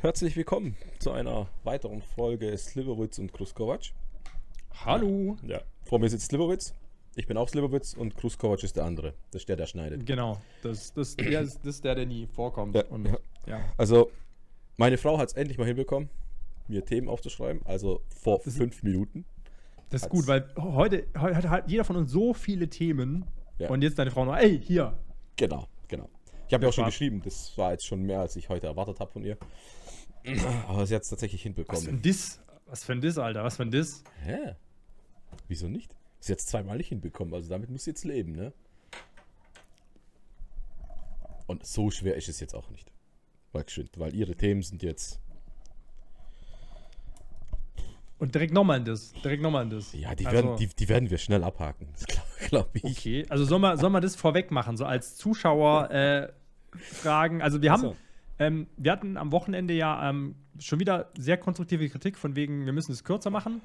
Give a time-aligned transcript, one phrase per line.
[0.00, 3.92] Herzlich willkommen zu einer weiteren Folge Slivovitz und Kruskovac.
[4.84, 5.36] Hallo.
[5.46, 6.74] Ja, vor mir sitzt Slivovitz.
[7.16, 9.14] Ich bin auch Slivovitz und Kruskovac ist der andere.
[9.30, 10.06] Das ist der, der schneidet.
[10.06, 12.74] Genau, das, das, der ist, das ist der, der nie vorkommt.
[12.76, 13.08] Ja, Und,
[13.46, 13.60] ja.
[13.76, 14.10] Also,
[14.76, 16.08] meine Frau hat es endlich mal hinbekommen,
[16.68, 17.62] mir Themen aufzuschreiben.
[17.66, 19.24] Also vor Das ist- fünf Minuten.
[19.90, 23.26] Das ist gut, weil heute, heute hat jeder von uns so viele Themen
[23.68, 24.96] und jetzt deine Frau noch, ey, hier.
[25.36, 25.66] Genau.
[26.50, 28.98] Ich habe ja auch schon geschrieben, das war jetzt schon mehr, als ich heute erwartet
[28.98, 29.38] habe von ihr.
[30.66, 32.02] Aber sie hat es tatsächlich Was für ein hinbekommen.
[32.02, 32.40] Diss.
[32.66, 34.02] Was für ein Diss, Alter, was für ein Diss.
[34.24, 34.56] Hä?
[35.46, 35.94] Wieso nicht?
[36.18, 38.52] Sie hat es zweimal nicht hinbekommen, also damit muss sie jetzt leben, ne?
[41.46, 42.90] Und so schwer ist es jetzt auch nicht.
[43.52, 45.20] Weil, ihre Themen sind jetzt.
[48.18, 49.12] Und direkt nochmal ein Diss.
[49.22, 49.92] Direkt nochmal ein Diss.
[49.92, 51.86] Ja, die, Also, werden, die, die werden wir schnell abhaken.
[51.92, 52.84] Das glaube glaub ich.
[52.84, 56.32] Okay, also soll man, soll man das vorweg machen, so als Zuschauer äh,
[56.78, 57.42] fragen.
[57.42, 57.96] Also wir haben, So.
[58.38, 62.72] ähm, wir hatten am Wochenende ja ähm, schon wieder sehr konstruktive Kritik von wegen, wir
[62.72, 63.60] müssen es kürzer machen.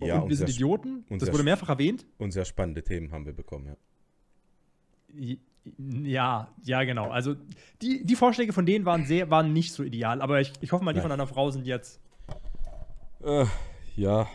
[0.00, 1.04] Ja, und wir sind Idioten.
[1.10, 2.06] und Das wurde mehrfach erwähnt.
[2.18, 5.36] und sehr spannende Themen haben wir bekommen, ja.
[5.76, 7.10] Ja, ja, genau.
[7.10, 7.34] Also
[7.82, 10.84] die, die Vorschläge von denen waren sehr, waren nicht so ideal, aber ich, ich hoffe
[10.84, 11.02] mal, die Nein.
[11.02, 12.00] von einer Frau sind jetzt
[13.22, 13.44] Äh,
[13.96, 14.26] ja.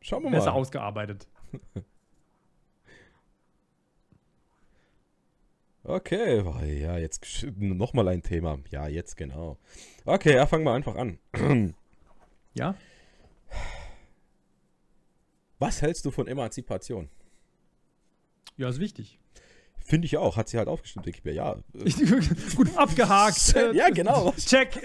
[0.00, 0.58] Schauen wir besser mal.
[0.58, 1.28] ausgearbeitet.
[5.88, 6.42] Okay,
[6.82, 8.58] ja, jetzt nochmal ein Thema.
[8.70, 9.56] Ja, jetzt genau.
[10.04, 11.18] Okay, ja, fangen wir einfach an.
[12.52, 12.74] Ja?
[15.58, 17.08] Was hältst du von Emanzipation?
[18.58, 19.18] Ja, ist wichtig.
[19.78, 20.36] Finde ich auch.
[20.36, 21.32] Hat sie halt aufgestimmt, mir.
[21.32, 21.56] Ja.
[21.72, 21.90] äh,
[22.56, 23.54] Gut, abgehakt.
[23.72, 24.34] Ja, genau.
[24.36, 24.74] Check.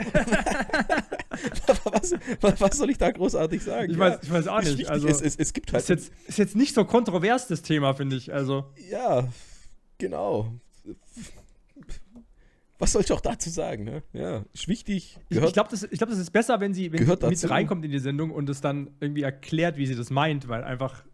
[1.84, 3.92] was, was, was soll ich da großartig sagen?
[3.92, 4.88] Ich ja, weiß, ich weiß auch nicht.
[4.90, 5.84] Also, es, es, es gibt halt.
[5.84, 8.34] ist, jetzt, ist jetzt nicht so kontrovers, das Thema, finde ich.
[8.34, 9.28] Also, Ja,
[9.98, 10.54] genau.
[12.80, 13.84] Was soll ich auch dazu sagen?
[13.86, 14.03] Ne?
[14.14, 15.17] Ja, ist wichtig.
[15.30, 17.48] ich, Gehört, ich glaube, das, glaub, das ist besser, wenn sie, wenn sie mit dazu.
[17.48, 21.06] reinkommt in die Sendung und es dann irgendwie erklärt, wie sie das meint, weil einfach,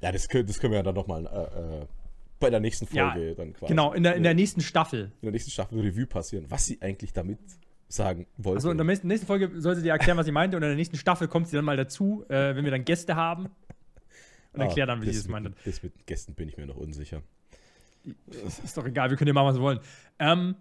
[0.00, 1.86] ja, das können, das können wir ja dann nochmal äh, äh,
[2.38, 3.66] bei der nächsten Ja, Folge dann quasi.
[3.72, 5.06] genau, in der, in ja, der nächsten Staffel.
[5.20, 7.38] in der nächsten Staffel Revue passieren, was sie eigentlich damit
[7.88, 8.58] sagen wollte.
[8.58, 10.68] Also in der nächsten, nächsten Folge soll sie dir erklären, was sie meinte, und in
[10.68, 13.46] der nächsten Staffel kommt sie dann mal dazu, äh, wenn wir dann Gäste haben.
[14.52, 15.52] Und Ah, erklärt dann, wie sie es meinte.
[15.64, 17.22] Das mit Gästen bin ich mir noch unsicher.
[18.46, 19.80] Ist, ist doch egal, wir können ja machen, was wir wollen.
[20.18, 20.54] Ähm,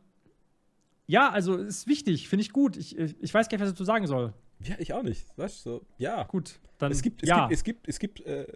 [1.08, 2.76] ja, also ist wichtig, finde ich gut.
[2.78, 4.34] Ich, ich ich weiß gar nicht, was ich dazu sagen soll.
[4.64, 5.26] Ja, ich auch nicht.
[5.38, 6.24] Weißt du, so, ja.
[6.24, 6.92] Gut, dann.
[6.92, 7.48] Es gibt, es ja.
[7.48, 8.48] gibt, es gibt, es gibt, äh,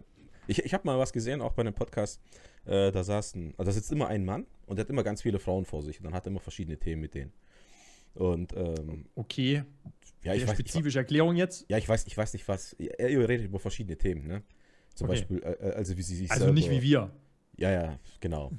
[0.47, 2.19] ich, ich habe mal was gesehen, auch bei einem Podcast,
[2.66, 5.22] äh, da saß ein, also da sitzt immer ein Mann und der hat immer ganz
[5.22, 7.31] viele Frauen vor sich und dann hat er immer verschiedene Themen mit denen.
[8.16, 9.63] Und, ähm, okay,
[10.24, 11.66] ja, ich sehr weiß, ich, spezifische Erklärung jetzt.
[11.69, 14.44] ja, ich weiß, ich weiß nicht was, er, redet über verschiedene Themen, ne?
[14.94, 15.13] Zum Okay.
[15.19, 17.12] Beispiel, äh, äh, also wie sie sich Also nicht selber- wie wir.
[17.62, 18.52] Ja, ja, genau.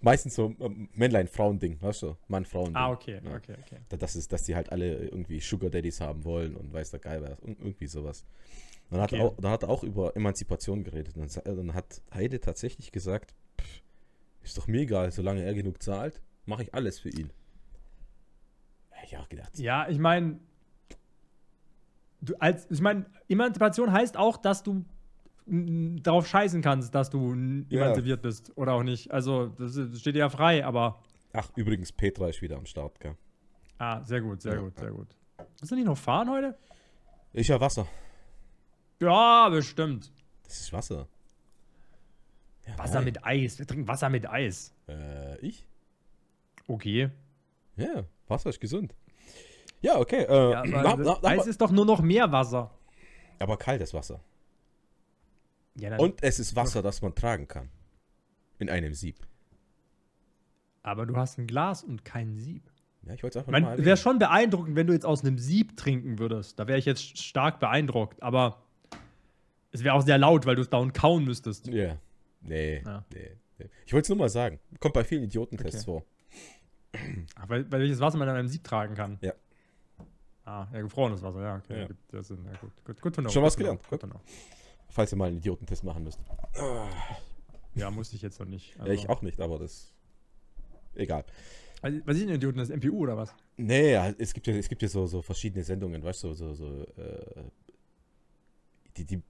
[0.00, 2.16] Meistens so ähm, Männlein-Frauen-Ding, weißt du?
[2.26, 2.74] Mann-Frauen-Ding.
[2.76, 3.36] Ah, okay, Ja.
[3.36, 3.78] okay, okay.
[3.90, 7.00] Da- Das ist, dass die halt alle irgendwie Sugar Daddies haben wollen und weiß der
[7.00, 7.38] Geil was.
[7.42, 8.24] Irgendwie sowas.
[8.90, 9.20] Dann hat, Okay.
[9.20, 11.16] er auch, dann hat er auch über Emanzipation geredet.
[11.16, 13.82] Und dann, hat Heide tatsächlich gesagt, pff,
[14.42, 17.30] ist doch mir egal, solange er genug zahlt, mache ich alles für ihn.
[18.90, 19.58] Hätte ich auch gedacht.
[19.58, 20.40] Ja, ich meine,
[22.40, 24.84] als, ich meine, Emanzipation heißt auch, dass du
[25.50, 27.34] darauf scheißen kannst, dass du
[27.68, 27.82] Ja.
[27.84, 29.10] emanzipiert bist oder auch nicht.
[29.10, 31.00] Also, das, steht dir ja frei, aber.
[31.32, 33.16] Ach, übrigens, Petra ist wieder am Start, gell?
[33.78, 34.82] Ah, sehr gut, sehr Ja, gut, ja.
[34.82, 35.08] sehr gut.
[35.58, 36.56] Willst du nicht noch fahren heute?
[37.32, 37.86] Ich ja Wasser.
[39.00, 40.12] Ja, bestimmt.
[40.44, 41.06] Das ist Wasser.
[42.66, 43.04] Ja, Wasser nein.
[43.04, 43.58] mit Eis.
[43.58, 44.74] Wir trinken Wasser mit Eis.
[44.88, 45.66] Äh, ich?
[46.66, 47.10] Okay.
[47.76, 48.94] Ja, Wasser ist gesund.
[49.80, 50.24] Ja, okay.
[50.24, 52.70] Äh, Ja, das nach- nach- Eis ist doch nur noch mehr Wasser.
[53.38, 54.20] aber kaltes Wasser.
[55.78, 57.68] Ja, Und es ist Wasser, das man tragen kann.
[58.58, 59.16] In einem Sieb.
[60.82, 62.70] aber du hast ein Glas und kein Sieb.
[63.02, 65.38] Ja, ich wollte es einfach Ich mal wäre schon beeindruckend, wenn du jetzt aus einem
[65.38, 66.58] Sieb trinken würdest.
[66.58, 68.22] Da wäre ich jetzt stark beeindruckt.
[68.22, 68.62] Aber
[69.70, 71.68] es wäre auch sehr laut, weil du es down kauen müsstest.
[71.68, 71.96] Ja.
[72.40, 73.04] Nee, Ja.
[73.14, 73.66] nee, nee.
[73.86, 74.58] Ich wollte es nur mal sagen.
[74.80, 76.04] Kommt bei vielen Idiotentests vor.
[77.36, 79.18] Ach, weil, weil welches Wasser man in einem Sieb tragen kann.
[79.20, 79.32] Ja.
[80.44, 81.82] Ah, ja, gefrorenes Wasser, ja, okay.
[81.82, 81.88] Ja.
[82.12, 82.44] Ja Sinn.
[82.44, 82.72] Ja, gut.
[82.84, 84.20] Gut, gut Schon gut was gelernt, gut know.
[84.90, 86.20] Falls ihr mal einen Idiotentest machen müsst.
[87.74, 88.76] Ja, musste ich jetzt noch nicht.
[88.76, 89.92] Ja, ich auch nicht, aber das.
[90.94, 91.24] Egal.
[91.80, 92.58] Also, was ist denn Idioten?
[92.58, 93.34] Das MPU oder was?
[93.56, 96.84] Nee, es gibt ja, es gibt ja so, so verschiedene Sendungen, weißt du, so, so,
[96.96, 97.44] äh,
[98.96, 99.22] die, die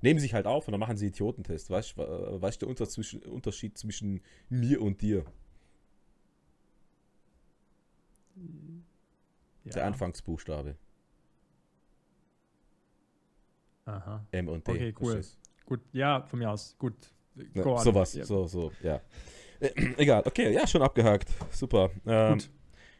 [0.00, 1.70] nehmen sich halt auf und dann machen sie Idiotentest.
[1.70, 2.02] Weißt du,
[2.42, 5.24] weißt du der Unterschied zwischen mir und dir?
[9.64, 9.72] Ja.
[9.72, 10.76] Der Anfangsbuchstabe.
[13.86, 14.24] Aha.
[14.32, 14.72] M und D.
[14.72, 15.20] Okay, cool.
[15.64, 16.76] Gut, ja, von mir aus.
[16.78, 16.94] Gut.
[17.56, 17.78] On.
[17.78, 18.24] sowas, Ja.
[18.24, 19.00] so, so, ja.
[19.60, 21.28] Äh, egal, okay, ja, schon abgehakt.
[21.50, 21.90] Super.
[22.06, 22.50] Ähm, Gut.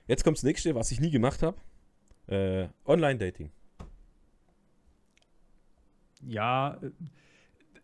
[0.07, 1.57] Jetzt kommt das nächste, was ich nie gemacht habe.
[2.29, 3.51] Äh, Online-Dating.
[6.27, 6.79] Ja,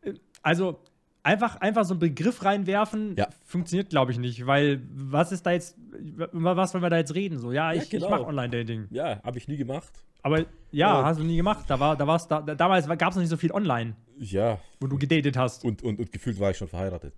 [0.03, 0.81] äh, äh, also
[1.23, 3.29] einfach, einfach so einen Begriff reinwerfen, Ja.
[3.45, 7.15] funktioniert, glaube ich, nicht, weil was ist da jetzt, über was wollen wir da jetzt
[7.15, 7.39] reden?
[7.39, 8.07] So, ja, Ja, ich, genau.
[8.07, 8.89] ich mache Online-Dating.
[8.91, 9.93] Ja, habe ich nie gemacht.
[10.23, 11.05] Aber ja, Ja.
[11.05, 11.65] hast du nie gemacht.
[11.69, 14.59] Da war, da war's, da, da- damals gab es noch nicht so viel online, Ja,
[14.81, 15.65] wo du gedatet hast.
[15.65, 17.15] und, und, und gefühlt war ich schon verheiratet.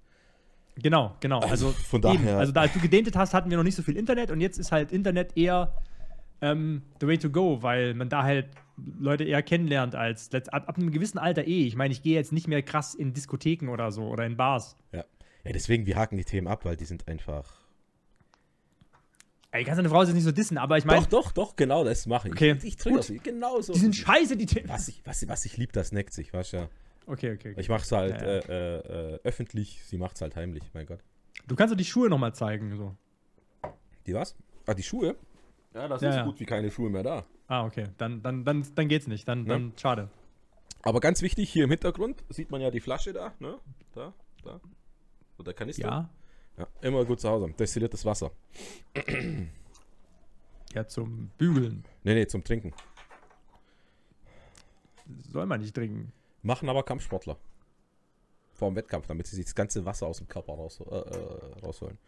[0.76, 1.38] Genau, genau.
[1.40, 3.82] Also, von eben, daher- also da als du gedatet hast, hatten wir noch nicht so
[3.82, 5.72] viel Internet und jetzt ist halt Internet eher
[6.42, 8.48] ähm, the way to go, weil man da halt
[8.98, 11.64] Leute eher kennenlernt als ab, ab einem gewissen Alter eh.
[11.66, 14.76] Ich meine, ich gehe jetzt nicht mehr krass in Diskotheken oder so oder in Bars.
[14.92, 15.04] Ja.
[15.44, 17.63] ja, deswegen, wir haken die Themen ab, weil die sind einfach.
[19.54, 21.84] Ey, kannst deine Frau jetzt nicht so dissen, aber ich meine, doch, doch, doch, genau
[21.84, 22.34] das mache ich.
[22.34, 23.04] Okay, Ich, ich gut.
[23.04, 23.72] sie, genau so.
[23.72, 24.68] die sind scheiße, die Themen.
[24.68, 26.68] was ich, was, ich- was ich lieb, das neckt sich, weißt du ja.
[27.06, 27.60] Okay, okay, okay.
[27.60, 28.40] Ich mache es halt Ja, ja.
[28.40, 30.98] Äh, äh, öffentlich, sie macht es halt heimlich, mein Gott.
[31.46, 32.76] Du kannst doch die Schuhe nochmal zeigen.
[32.76, 32.96] So.
[34.06, 34.34] Die was?
[34.66, 35.14] Ah, die Schuhe?
[35.74, 36.24] Ja, da sind Ja, so ja.
[36.24, 37.24] gut wie keine Schuhe mehr da.
[37.46, 37.84] Ah, okay.
[37.98, 39.28] Dann, dann, dann, dann geht's nicht.
[39.28, 39.48] Dann, Ne?
[39.50, 40.08] dann schade.
[40.82, 43.58] Aber ganz wichtig, hier im Hintergrund sieht man ja die Flasche da, ne?
[43.94, 44.12] Da,
[44.42, 44.60] da.
[45.36, 45.86] So der Kanister.
[45.86, 46.10] Ja.
[46.58, 46.66] Ja.
[46.80, 47.52] Immer gut zu Hause.
[47.58, 48.30] Destilliertes Wasser.
[50.74, 51.84] Ja, zum Bügeln.
[52.02, 52.72] Nee, nee, zum Trinken.
[55.30, 56.12] Soll man nicht trinken.
[56.42, 57.36] Machen aber Kampfsportler.
[58.54, 61.60] Vor dem Wettkampf, damit sie sich das ganze Wasser aus dem Körper raus, äh, äh,
[61.64, 61.98] rausholen.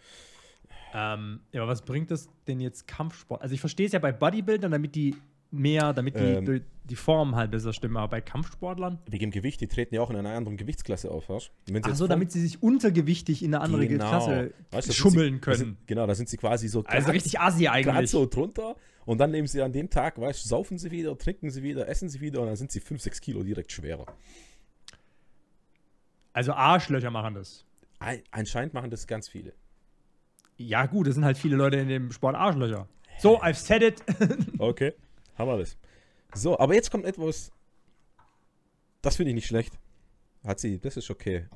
[0.94, 3.42] Ähm, ja, aber was bringt es denn jetzt Kampfsport?
[3.42, 5.16] Also ich verstehe es ja bei Bodybuildern, damit die
[5.50, 6.62] mehr, damit die, Ähm.
[6.84, 8.98] die, Form halt besser stimmen, aber bei Kampfsportlern?
[9.08, 12.32] Wegen Gewicht, die treten ja auch in einer anderen Gewichtsklasse auf, sie Ach so, damit
[12.32, 14.08] sie sich untergewichtig in eine andere Genau.
[14.08, 15.56] Klasse Weißt schummeln sie, können.
[15.56, 18.10] Sind, genau, da sind sie quasi so also ganz- richtig Asi gerade eigentlich.
[18.10, 21.50] so drunter und dann nehmen sie an dem Tag, weißt du, saufen sie wieder, trinken
[21.50, 24.06] sie wieder, essen sie wieder und dann sind sie 5, 6 Kilo direkt schwerer.
[26.32, 27.64] Also Arschlöcher machen das.
[27.98, 29.54] Ein, anscheinend machen das ganz viele.
[30.58, 32.88] Ja gut, es sind halt viele Leute in dem Sport Arschlöcher.
[33.18, 34.02] So, I've said it.
[34.58, 34.92] Okay,
[35.36, 35.76] haben wir das.
[36.34, 37.52] So, aber jetzt kommt etwas,
[39.02, 39.78] das finde ich nicht schlecht.
[40.44, 41.46] Hat sie, das ist okay.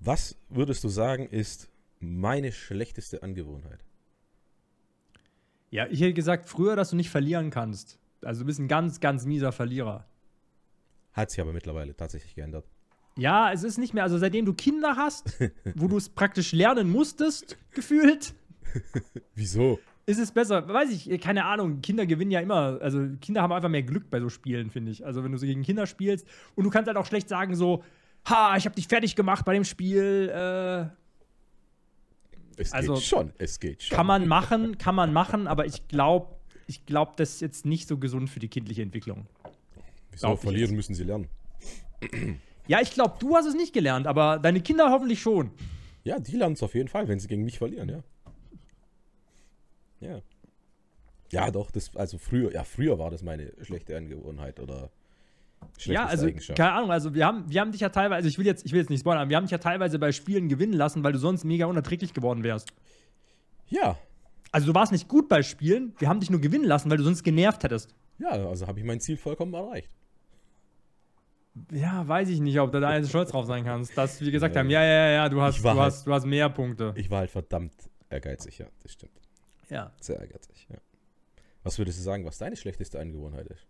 [0.00, 1.70] Was würdest du sagen, ist
[2.00, 3.84] meine schlechteste Angewohnheit?
[5.70, 7.98] ja, ich hätte gesagt früher, dass du nicht verlieren kannst.
[8.22, 10.06] Also du bist ein ganz, ganz mieser Verlierer.
[11.12, 12.66] Hat sich aber mittlerweile tatsächlich geändert.
[13.16, 15.36] Ja, es ist nicht mehr, also seitdem du Kinder hast,
[15.74, 18.34] wo du es praktisch lernen musstest, gefühlt,
[19.34, 19.78] Wieso?
[20.08, 20.66] Ist es besser.
[20.66, 24.20] Weiß ich, keine Ahnung, Kinder gewinnen ja immer, also Kinder haben einfach mehr Glück bei
[24.20, 25.04] so Spielen, finde ich.
[25.04, 27.84] Also wenn du so gegen Kinder spielst und du kannst halt auch schlecht sagen so,
[28.26, 30.86] ha, ich habe dich fertig gemacht bei dem Spiel, äh,
[32.60, 33.96] Es Also, geht schon, es geht schon.
[33.96, 36.34] kann man machen, kann man machen, aber ich glaube,
[36.66, 39.26] ich glaube, das ist jetzt nicht so gesund für die kindliche Entwicklung.
[40.10, 40.36] Wieso?
[40.36, 40.76] Verlieren jetzt.
[40.76, 41.28] müssen sie lernen.
[42.66, 45.50] Ja, ich glaube, du hast es nicht gelernt, aber deine Kinder hoffentlich schon.
[46.04, 48.02] Ja, die lernen es auf jeden Fall, wenn sie gegen mich verlieren, ja.
[50.00, 50.20] Ja.
[51.30, 54.90] Ja, doch, das, also früher, ja, früher war das meine schlechte Angewohnheit oder
[55.80, 56.56] Ja, also Eigenschaft.
[56.56, 58.72] keine Ahnung, also wir haben, wir haben dich ja teilweise, also ich will jetzt, ich
[58.72, 61.18] will jetzt nicht spoilern, wir haben dich ja teilweise bei Spielen gewinnen lassen, weil du
[61.18, 62.70] sonst mega unerträglich geworden wärst.
[63.68, 63.98] Ja,
[64.52, 67.04] Also du warst nicht gut bei Spielen, wir haben dich nur gewinnen lassen, weil du
[67.04, 67.94] sonst genervt hättest.
[68.18, 69.90] ja, also habe ich mein Ziel vollkommen erreicht.
[71.72, 74.54] Ja, weiß ich nicht, ob du da jetzt stolz drauf sein kannst, dass wir gesagt
[74.54, 74.60] Ja.
[74.60, 76.94] haben, ja, ja, ja, du hast, du halt- hast, du hast mehr Punkte.
[76.96, 77.74] Ich war halt verdammt
[78.08, 79.12] ehrgeizig, ja, das stimmt.
[79.70, 79.92] Ja.
[80.00, 80.78] Sehr ehrgeizig, ja.
[81.62, 83.66] Was würdest du sagen, was deine schlechteste Angewohnheit ist?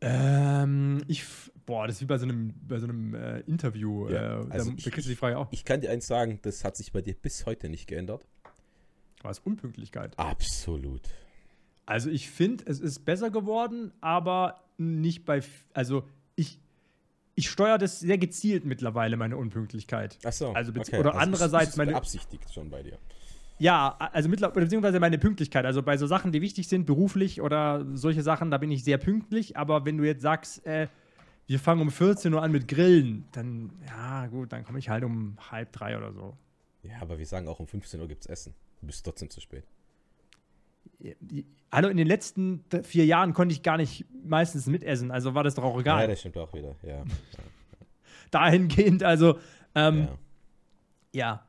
[0.00, 1.24] Ähm, ich,
[1.64, 4.08] boah, das ist wie bei so einem, bei so einem äh, Interview.
[4.10, 5.48] Ja, äh, also da, ich- da kriegst du die Frage auch.
[5.50, 8.26] Ich kann dir eins sagen, das hat sich bei dir bis heute nicht geändert.
[9.22, 10.18] War es Unpünktlichkeit?
[10.18, 11.00] Absolut.
[11.86, 16.58] Also ich finde, es ist besser geworden, aber nicht bei, also ich,
[17.34, 20.18] ich steuere das sehr gezielt mittlerweile, meine Unpünktlichkeit.
[20.24, 20.50] Ach so.
[20.52, 22.98] Also bezieh- oder es andererseits meine- beabsichtigt schon bei dir.
[23.58, 25.64] Ja, also mittlerweile, beziehungsweise meine Pünktlichkeit.
[25.64, 28.98] Also bei so Sachen, die wichtig sind, beruflich oder solche Sachen, da bin ich sehr
[28.98, 29.56] pünktlich.
[29.56, 30.88] Aber wenn du jetzt sagst, äh,
[31.46, 35.04] wir fangen um 14 Uhr an mit Grillen, dann, ja, gut, dann komme ich halt
[35.04, 36.36] um halb drei oder so.
[36.82, 38.54] Ja, aber wir sagen auch um 15 Uhr gibt's Essen.
[38.80, 39.64] Du bist trotzdem zu spät.
[41.72, 45.54] Hallo, in den letzten vier Jahren konnte ich gar nicht meistens mitessen, also war das
[45.54, 46.08] doch auch Ja, egal.
[46.08, 46.76] das stimmt auch wieder.
[46.82, 47.04] Ja.
[48.30, 49.38] Dahingehend, also,
[49.74, 50.08] ähm,
[51.12, 51.18] ja.
[51.20, 51.46] ja.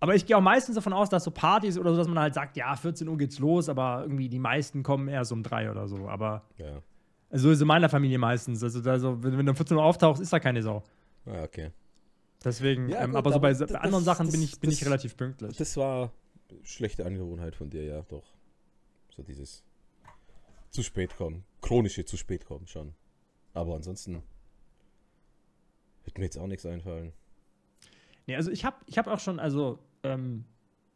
[0.00, 2.34] Aber ich gehe auch meistens davon aus, dass so Partys oder so, dass man halt
[2.34, 5.88] sagt, ja, 14 Uhr geht's los, aber irgendwie die meisten kommen erst um drei oder
[5.88, 6.08] so.
[6.08, 6.80] Aber ja.
[7.30, 8.62] also so ist es in meiner Familie meistens.
[8.62, 10.84] Also, da so, wenn, wenn du um 14 Uhr auftauchst, ist da keine Sau.
[11.26, 11.72] Ah, okay.
[12.44, 14.78] Deswegen, Ja, ähm, gut, aber so bei, bei anderen das- Sachen bin ich, bin ich
[14.78, 15.56] das- relativ pünktlich.
[15.56, 16.12] Das war
[16.62, 18.24] schlechte Angewohnheit von dir, ja, doch.
[19.10, 19.64] So dieses
[20.70, 21.44] zu spät kommen.
[21.60, 22.94] Chronische zu spät kommen schon.
[23.52, 24.22] Aber ansonsten
[26.04, 27.12] wird mir jetzt auch nichts einfallen.
[28.26, 30.44] Nee, also ich habe ich hab auch schon, also, ähm,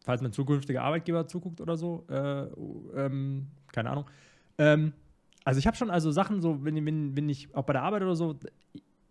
[0.05, 2.05] falls mein zukünftiger Arbeitgeber zuguckt oder so.
[2.09, 2.45] Äh,
[2.97, 4.07] ähm, keine Ahnung.
[4.59, 4.93] Ähm,
[5.45, 8.03] also ich habe schon also Sachen so, wenn, wenn, wenn ich auch bei der Arbeit
[8.03, 8.39] oder so,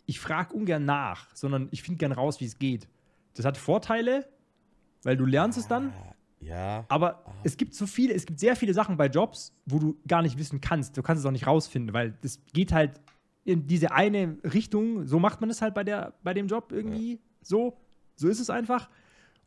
[0.05, 2.87] ich frage ungern nach, sondern ich finde gern raus, wie es geht.
[3.33, 4.27] Das hat Vorteile,
[5.03, 5.89] weil du lernst es dann.
[5.89, 6.85] Ah, Ja.
[6.89, 10.21] Aber es gibt so viele, es gibt sehr viele Sachen bei Jobs, wo du gar
[10.21, 10.97] nicht wissen kannst.
[10.97, 12.99] Du kannst es auch nicht rausfinden, weil das geht halt
[13.43, 15.07] in diese eine Richtung.
[15.07, 17.19] So macht man es halt bei, der, bei dem Job irgendwie.
[17.41, 17.77] So,
[18.15, 18.89] so ist es einfach.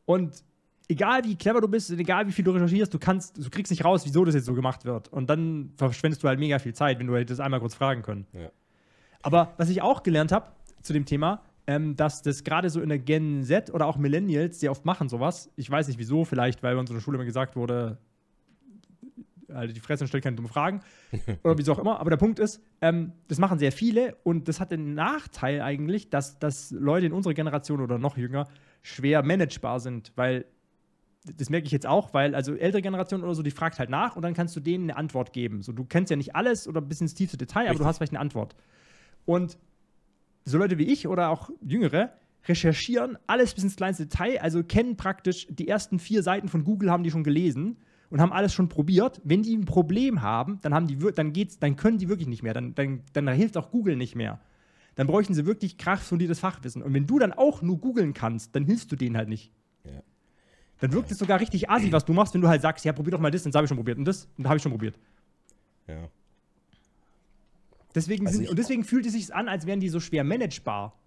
[0.07, 0.43] Und
[0.89, 3.71] egal wie clever du bist, und egal wie viel du recherchierst, du kannst, du kriegst
[3.71, 5.09] nicht raus, wieso das jetzt so gemacht wird.
[5.09, 8.27] Und dann verschwendest du halt mega viel Zeit, wenn du hättest einmal kurz fragen können.
[8.33, 8.51] Ja.
[9.23, 12.91] Aber was ich auch gelernt habe zu dem Thema, ähm, dass das gerade so in
[12.91, 15.51] der Gen Z oder auch Millennials sehr oft machen sowas.
[15.57, 17.99] Ich weiß nicht wieso, vielleicht weil bei uns in der Schule immer gesagt wurde,
[19.53, 20.81] halt die Fresse und stellt keine dummen Fragen
[21.43, 22.01] oder wieso auch immer.
[22.01, 26.11] Aber der Punkt ist, ähm, das machen sehr viele und das hat den Nachteil eigentlich,
[26.11, 28.47] dass, dass Leute in unserer Generation oder noch jünger
[28.85, 30.45] schwer managebar sind, weil
[31.37, 34.15] das merke ich jetzt auch, weil also ältere Generation oder so, die fragt halt nach
[34.15, 35.63] und dann kannst du denen eine Antwort geben.
[35.63, 37.81] So, du kennst ja nicht alles oder bis ins tiefste Detail, aber Richtig.
[37.81, 38.55] du hast vielleicht eine Antwort.
[39.25, 39.57] Und
[40.45, 42.13] so Leute wie ich oder auch Jüngere
[42.47, 46.91] recherchieren alles bis ins kleinste Detail, also kennen praktisch die ersten vier Seiten von Google,
[46.91, 47.79] haben die schon gelesen
[48.11, 49.23] und haben alles schon probiert.
[49.25, 52.43] Wenn die ein Problem haben, dann, haben die, dann, geht's, dann können die wirklich nicht
[52.43, 52.53] mehr.
[52.53, 54.41] Dann, dann, dann hilft auch Google nicht mehr.
[54.97, 56.83] Dann bräuchten sie wirklich kraftfundiertes Fachwissen.
[56.83, 59.51] Und wenn du dann auch nur googeln kannst, dann hilfst du denen halt nicht.
[59.85, 60.03] Ja.
[60.81, 63.13] Dann wirkt es sogar richtig assi, was du machst, wenn du halt sagst, ja, probier
[63.13, 63.99] doch mal das, dann habe ich schon probiert.
[63.99, 64.99] Und das, und habe ich schon probiert.
[65.89, 66.09] Ja.
[67.95, 70.99] Deswegen, Also sind, und deswegen fühlt es sich an, als wären die so schwer managebar,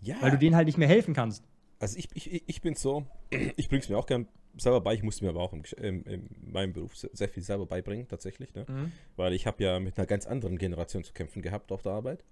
[0.00, 0.16] Ja.
[0.20, 1.44] weil du denen halt nicht mehr helfen kannst.
[1.78, 3.06] Also ich, ich, ich bin so,
[3.56, 4.26] ich bringe es mir auch gern
[4.56, 7.42] selber bei, ich musste mir aber auch im, im, in meinem Beruf se- sehr viel
[7.42, 8.66] selber beibringen, tatsächlich, ne?
[9.16, 12.24] Weil ich habe ja mit einer ganz anderen Generation zu kämpfen gehabt auf der Arbeit.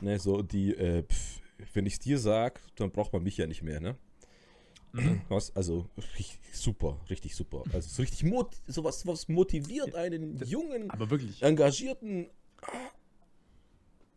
[0.00, 1.40] Ne, so die, äh, pf,
[1.74, 3.96] wenn ich es dir sag, dann braucht man mich ja nicht mehr, ne?
[5.28, 5.54] Was?
[5.54, 5.88] Also
[6.18, 7.64] richtig super, richtig super.
[7.72, 11.42] Also so richtig mot sowas, was motiviert einen jungen, Aber wirklich.
[11.42, 12.28] engagierten
[12.62, 12.68] ah,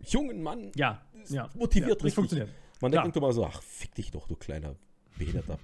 [0.08, 0.72] jungen Mann.
[0.76, 1.50] Ja, ja.
[1.54, 2.14] motiviert ja, richtig.
[2.14, 2.50] funktioniert.
[2.82, 3.04] Man Klar.
[3.04, 4.76] denkt immer so, ach, fick dich doch, du kleiner
[5.18, 5.60] Behinderter.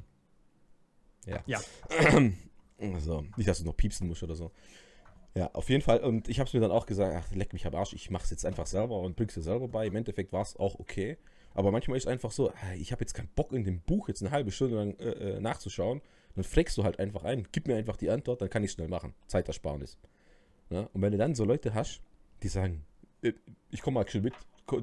[1.25, 1.43] Ja.
[1.45, 1.61] Ja.
[2.99, 4.51] So, nicht, dass du noch piepsen musst oder so.
[5.37, 5.99] Ja, auf jeden Fall.
[5.99, 8.23] Und ich habe es mir dann auch gesagt, ach, leck mich am Arsch, ich mache
[8.23, 9.87] es jetzt einfach selber und bring's dir selber bei.
[9.87, 11.17] Im Endeffekt war es auch okay.
[11.53, 14.21] Aber manchmal ist es einfach so, ich habe jetzt keinen Bock in dem Buch jetzt
[14.21, 16.01] eine halbe Stunde lang äh, äh, nachzuschauen.
[16.35, 18.87] Dann fragst du halt einfach ein, gib mir einfach die Antwort, dann kann ich schnell
[18.87, 19.13] machen.
[19.27, 19.97] Zeitersparnis.
[20.69, 20.89] Ja?
[20.93, 22.01] Und wenn du dann so Leute hast,
[22.41, 22.85] die sagen,
[23.21, 23.33] äh,
[23.71, 24.33] ich komme mal schnell mit,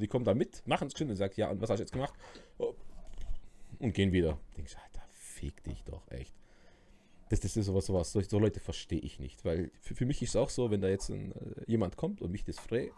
[0.00, 1.92] die kommen da mit, machen es schnell und sagt, ja, und was hast du jetzt
[1.92, 2.14] gemacht?
[2.58, 2.74] Oh.
[3.78, 4.38] Und gehen wieder.
[4.56, 6.41] Denkst, Alter, fick dich doch, echt.
[7.32, 10.20] Das, das ist sowas, sowas, so, so Leute verstehe ich nicht, weil für, für mich
[10.20, 12.90] ist es auch so, wenn da jetzt ein, äh, jemand kommt und mich das, äh,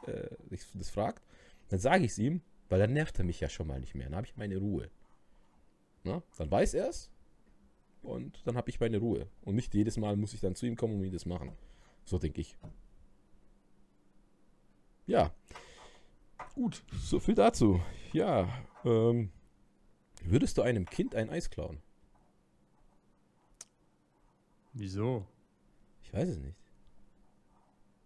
[0.75, 1.25] das fragt,
[1.69, 4.07] dann sage ich es ihm, weil dann nervt er mich ja schon mal nicht mehr,
[4.07, 4.91] dann habe ich meine Ruhe.
[6.03, 6.21] Na?
[6.37, 7.13] Dann weiß er es
[8.03, 9.29] und dann habe ich meine Ruhe.
[9.43, 11.53] Und nicht jedes Mal muss ich dann zu ihm kommen und ihm das machen.
[12.05, 12.57] So denke ich.
[15.07, 15.33] Ja.
[16.57, 17.81] Gut, so viel dazu.
[18.13, 18.49] Ja,
[18.85, 19.31] ähm,
[20.25, 21.79] würdest du einem Kind ein Eis klauen?
[24.75, 25.27] Wieso?
[26.03, 26.57] Ich weiß es nicht.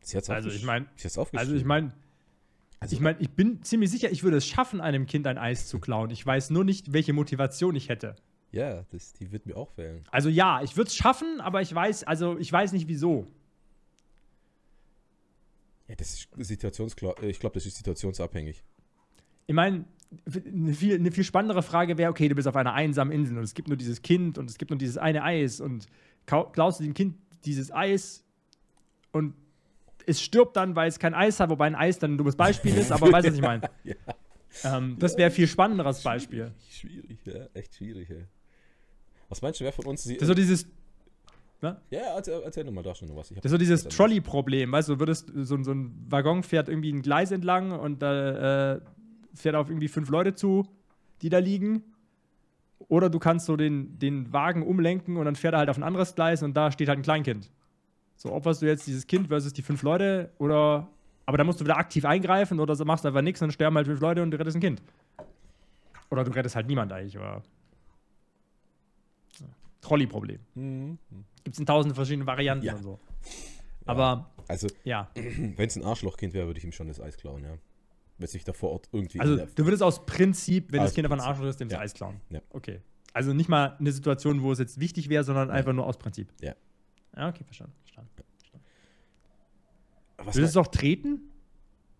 [0.02, 1.92] Sie hat's Also ich mein- sie hat's Also ich meine,
[2.80, 5.66] Also- ich meine, ich bin ziemlich sicher, ich würde es schaffen, einem Kind ein Eis
[5.66, 6.10] zu klauen.
[6.10, 8.14] Ich weiß nur nicht, welche Motivation ich hätte.
[8.52, 10.04] ja, das, die wird mir auch wählen.
[10.10, 13.26] Also ja, ich würde es schaffen, aber ich weiß, also ich weiß nicht wieso.
[15.88, 17.22] Ja, das ist situationsklar.
[17.22, 18.62] Ich glaube, das ist situationsabhängig.
[19.46, 19.84] Ich meine,
[20.34, 23.44] eine viel, eine viel spannendere Frage wäre, okay, du bist auf einer einsamen Insel und
[23.44, 25.86] es gibt nur dieses Kind und es gibt nur dieses eine Eis und
[26.52, 28.24] klaust du dem Kind dieses Eis
[29.12, 29.34] und
[30.06, 32.76] es stirbt dann, weil es kein Eis hat, wobei ein Eis dann ein dummes Beispiel
[32.76, 33.70] ist, aber weißt du, was ich meine?
[33.84, 34.76] Ja.
[34.78, 36.52] Ähm, das wäre viel spannenderes Beispiel.
[36.70, 38.16] Schwierig, ja, echt schwierig, ja.
[39.28, 40.14] Was meinst du, wer von uns sie.
[40.14, 40.66] Das ist so dieses,
[41.60, 43.28] ja, erzähl, erzähl nochmal da schon was.
[43.28, 43.84] Das ist so dieses.
[43.84, 48.00] Trolley-Problem, weißt du, du würdest, so, so ein Waggon fährt irgendwie ein Gleis entlang und
[48.00, 48.80] da äh,
[49.34, 50.66] fährt auf irgendwie fünf Leute zu,
[51.20, 51.82] die da liegen.
[52.88, 55.82] Oder du kannst so den, den Wagen umlenken und dann fährt er halt auf ein
[55.82, 57.50] anderes Gleis und da steht halt ein Kleinkind.
[58.16, 60.88] So opferst du jetzt dieses Kind versus die fünf Leute oder.
[61.26, 63.76] Aber da musst du wieder aktiv eingreifen oder machst du einfach nichts und dann sterben
[63.76, 64.80] halt fünf Leute und du rettest ein Kind.
[66.10, 67.42] Oder du rettest halt niemand eigentlich, aber.
[69.38, 69.46] Ja.
[69.82, 70.38] Trolley-Problem.
[70.54, 70.98] Mhm.
[71.44, 72.74] Gibt es in tausend verschiedenen Varianten Ja.
[72.74, 72.98] und so.
[73.84, 75.10] Aber Also, ja.
[75.14, 77.50] wenn es ein Arschlochkind wäre, würde ich ihm schon das Eis klauen, ja.
[78.18, 79.20] Wenn sich da vor Ort irgendwie.
[79.20, 81.20] Also du würdest aus Prinzip, wenn das Kind auf einen.
[81.20, 81.82] Arschloch ist, dem das Ja.
[81.82, 82.20] Eis klauen.
[82.30, 82.40] Ja.
[82.50, 82.80] Okay.
[83.12, 86.28] Also nicht mal eine Situation, wo es jetzt wichtig wäre, sondern einfach nur aus Prinzip.
[86.40, 86.54] Ja.
[87.16, 87.72] Ja, okay, verstanden.
[87.82, 88.10] verstanden.
[90.18, 91.20] Was Würdest du auch treten?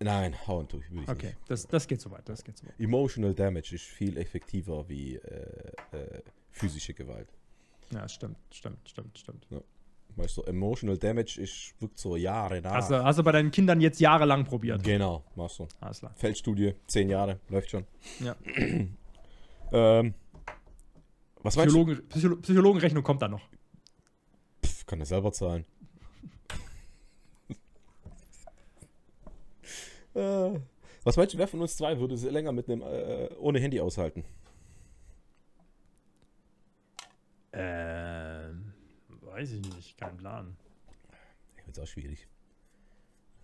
[0.01, 1.39] Nein, hauen tue ich, ich Okay, nicht.
[1.49, 2.79] das, das geht so weit, das geht so weit.
[2.79, 7.29] Emotional Damage ist viel effektiver wie äh, äh, physische Gewalt.
[7.93, 9.47] Ja, stimmt, stimmt, stimmt, stimmt.
[10.19, 12.73] Weißt du, Emotional Damage ist wirklich so Jahre nach.
[12.73, 14.83] Hast, du, hast du bei deinen Kindern jetzt jahrelang probiert?
[14.83, 15.69] Genau, machst du.
[15.81, 16.13] Alles klar.
[16.17, 17.85] Feldstudie, zehn Jahre, läuft schon.
[18.19, 18.35] Ja.
[19.73, 20.15] ähm,
[21.41, 21.85] was meinst du?
[21.85, 23.49] Psychologen, Psycholo Psychologenrechnung kommt dann noch.
[24.67, 25.65] Pff, kann er selber zahlen.
[30.15, 30.59] äh,
[31.05, 33.81] was meinst du, wer von uns zwei würde es länger mit einem äh, ohne Handy
[33.81, 34.25] aushalten?
[37.53, 38.73] Ähm,
[39.39, 40.57] weiß ich nicht, kein Plan.
[41.57, 42.27] Ich finde es auch schwierig.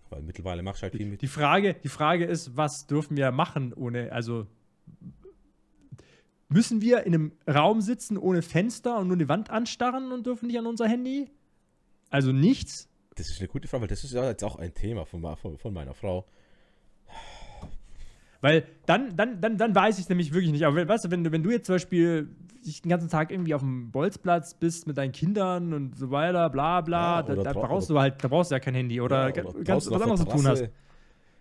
[0.09, 1.21] Weil mittlerweile machst du halt viel mit.
[1.21, 4.45] Die Frage, die Frage ist, was dürfen wir machen ohne, also
[6.49, 10.47] müssen wir in einem Raum sitzen ohne Fenster und nur die Wand anstarren und dürfen
[10.47, 11.31] nicht an unser Handy?
[12.09, 12.89] Also nichts?
[13.15, 15.57] Das ist eine gute Frage, weil das ist ja jetzt auch ein Thema von, von,
[15.57, 16.27] von meiner Frau.
[18.41, 20.65] Weil dann, dann, dann, dann weiß ich es nämlich wirklich nicht.
[20.65, 22.35] Aber weißt du, wenn du, wenn du jetzt zum Beispiel
[22.65, 26.49] dich den ganzen Tag irgendwie auf dem Bolzplatz bist mit deinen Kindern und so weiter,
[26.49, 29.35] bla bla, Ja, da, da brauchst du halt, da brauchst du ja kein Handy oder,
[29.35, 30.69] Ja, oder ganz was anderes zu tun hast.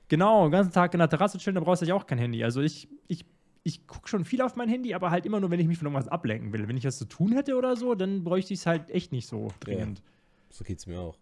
[0.09, 2.45] Genau, den ganzen Tag in der Terrasse chillen, da brauchst du ja auch kein Handy.
[2.45, 3.25] Also ich, ich,
[3.63, 5.87] ich gucke schon viel auf mein Handy, aber halt immer nur, wenn ich mich von
[5.87, 6.69] irgendwas ablenken will.
[6.69, 9.27] Wenn ich was zu tun hätte oder so, dann bräuchte ich es halt echt nicht
[9.27, 10.03] so dringend.
[10.51, 11.17] So geht es mir auch.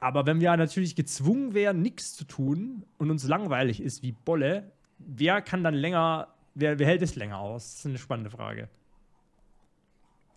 [0.00, 4.72] Aber wenn wir natürlich gezwungen wären, nichts zu tun und uns langweilig ist wie Bolle,
[4.98, 7.70] wer kann dann länger, wer, wer hält es länger aus?
[7.70, 8.68] Das ist eine spannende Frage.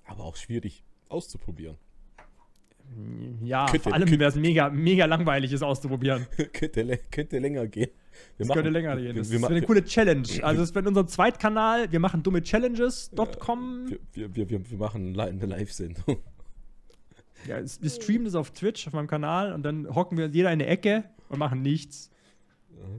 [0.10, 1.78] Aber auch schwierig auszuprobieren.
[3.44, 6.26] Ja, Könnte- vor allem könnte- wäre es mega, mega langweilig, es auszuprobieren.
[6.54, 7.92] könnte, könnte länger gehen.
[8.38, 9.16] Wir Das könnte länger gehen.
[9.16, 10.28] Das wir, wäre eine machen- coole Challenge.
[10.42, 11.92] Also, es wird unser Zweitkanal.
[11.92, 13.90] Wir machen dumme Challenges.com.
[14.14, 16.18] wir, wir, wir, wir, machen eine Live-Sendung.
[17.48, 20.60] Ja, wir streamen das auf Twitch, auf meinem Kanal, und dann hocken wir jeder in
[20.60, 22.12] eine Ecke und machen nichts.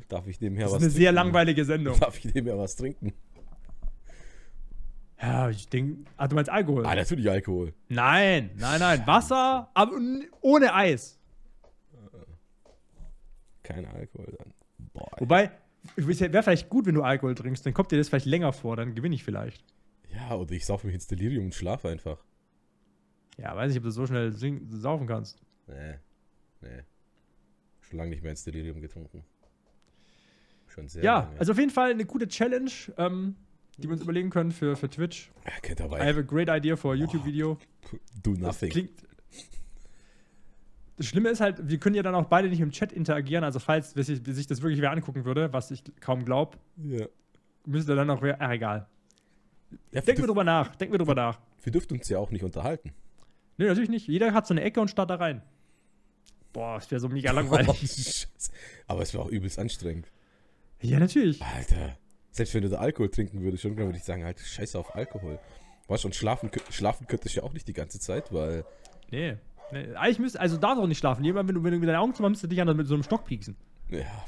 [0.09, 1.15] Darf ich nebenher Das ist was eine sehr trinken?
[1.27, 1.99] langweilige Sendung.
[2.01, 3.13] Darf ich nebenher was trinken?
[5.21, 6.11] Ja, ich denke.
[6.17, 6.87] Ah, du meinst Alkohol?
[6.87, 7.75] Ah, natürlich Alkohol.
[7.89, 9.07] Nein, nein, nein.
[9.07, 9.93] Wasser, aber
[10.41, 11.19] ohne Eis.
[13.63, 14.53] Kein Alkohol dann.
[14.93, 15.11] Boah.
[15.19, 15.51] Wobei,
[15.97, 18.77] es wäre vielleicht gut, wenn du Alkohol trinkst, dann kommt dir das vielleicht länger vor,
[18.77, 19.65] dann gewinne ich vielleicht.
[20.13, 22.19] Ja, oder ich sauf mich ins Delirium und schlafe einfach.
[23.37, 25.41] Ja, weiß nicht, ob du so schnell saufen kannst.
[25.67, 25.95] Nee.
[26.63, 26.83] Nee.
[27.81, 29.25] Schon lange nicht mehr ins Delirium getrunken.
[30.67, 31.39] Schon sehr Ja, lange.
[31.39, 33.37] also auf jeden Fall eine gute Challenge, ähm,
[33.81, 35.31] die wir uns überlegen können für, für Twitch.
[35.47, 36.07] Ja, könnt I dabei.
[36.07, 37.59] have a great idea for a YouTube-Video.
[38.23, 38.71] Do Das nothing.
[38.71, 38.91] klingt.
[40.97, 43.43] Das Schlimme ist halt, wir können ja dann auch beide nicht im Chat interagieren.
[43.43, 47.07] Also, falls sich, sich das wirklich wer angucken würde, was ich kaum glaube, Ja.
[47.65, 48.37] müsste dann auch wer.
[48.41, 48.87] Ach, egal.
[49.93, 50.77] ja Denken wir drüber nach.
[50.77, 51.39] Denken wir drüber nach.
[51.63, 52.93] wir dürften uns ja auch nicht unterhalten.
[53.57, 54.09] Nee, natürlich nicht.
[54.09, 55.43] Jeder hat so eine Ecke und starrt da rein.
[56.53, 57.79] Boah, das wäre so mega langweilig.
[57.81, 58.51] Scheiße.
[58.87, 60.11] Aber es wäre auch übelst anstrengend.
[60.83, 61.41] ja, natürlich.
[61.43, 61.97] Alter.
[62.33, 65.39] Selbst wenn du da Alkohol trinken würdest, schon würde ich sagen, halt, scheiße auf Alkohol.
[65.89, 68.65] Weißt du, und schlafen, schlafen könntest du ja auch nicht die ganze Zeit, weil.
[69.11, 69.37] Nee.
[69.73, 69.93] nee.
[69.97, 71.25] Eigentlich müsste, also darfst du auch nicht schlafen.
[71.25, 72.95] Jemand, wenn du, wenn du mit deinen Augen zu machst, du dich an mit so
[72.95, 73.57] einem Stock pieksen.
[73.89, 74.25] Ja.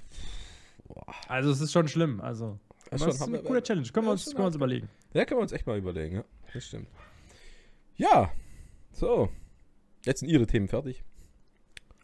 [1.29, 2.21] Also, es ist schon schlimm.
[2.21, 2.59] Also,
[2.91, 3.87] Das es ist eine wir- coole Challenge.
[3.89, 4.89] Können wir Ja, uns, schon können wir uns überlegen.
[5.15, 6.25] Ja, können wir uns echt mal überlegen, ja.
[6.53, 6.89] Das stimmt.
[7.97, 8.33] Ja.
[8.91, 9.31] So.
[10.05, 11.03] Jetzt sind Ihre Themen fertig.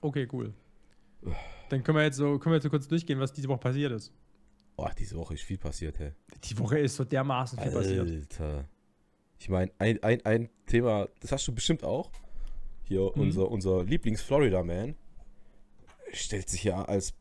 [0.00, 0.54] Okay, cool.
[1.68, 3.90] Dann können wir jetzt so, können wir jetzt so kurz durchgehen, was diese Woche passiert
[3.92, 4.12] ist.
[4.78, 6.12] Boah, diese Woche ist viel passiert, hä?
[6.44, 8.08] Die Woche ist so dermaßen viel passiert.
[8.08, 8.68] Alter.
[9.40, 12.12] Ich meine, ein, ein, ein Thema, das hast du bestimmt auch.
[12.84, 13.22] Hier, Mhm.
[13.22, 14.94] unser, unser Lieblings-Florida-Man
[16.12, 17.12] stellt sich ja als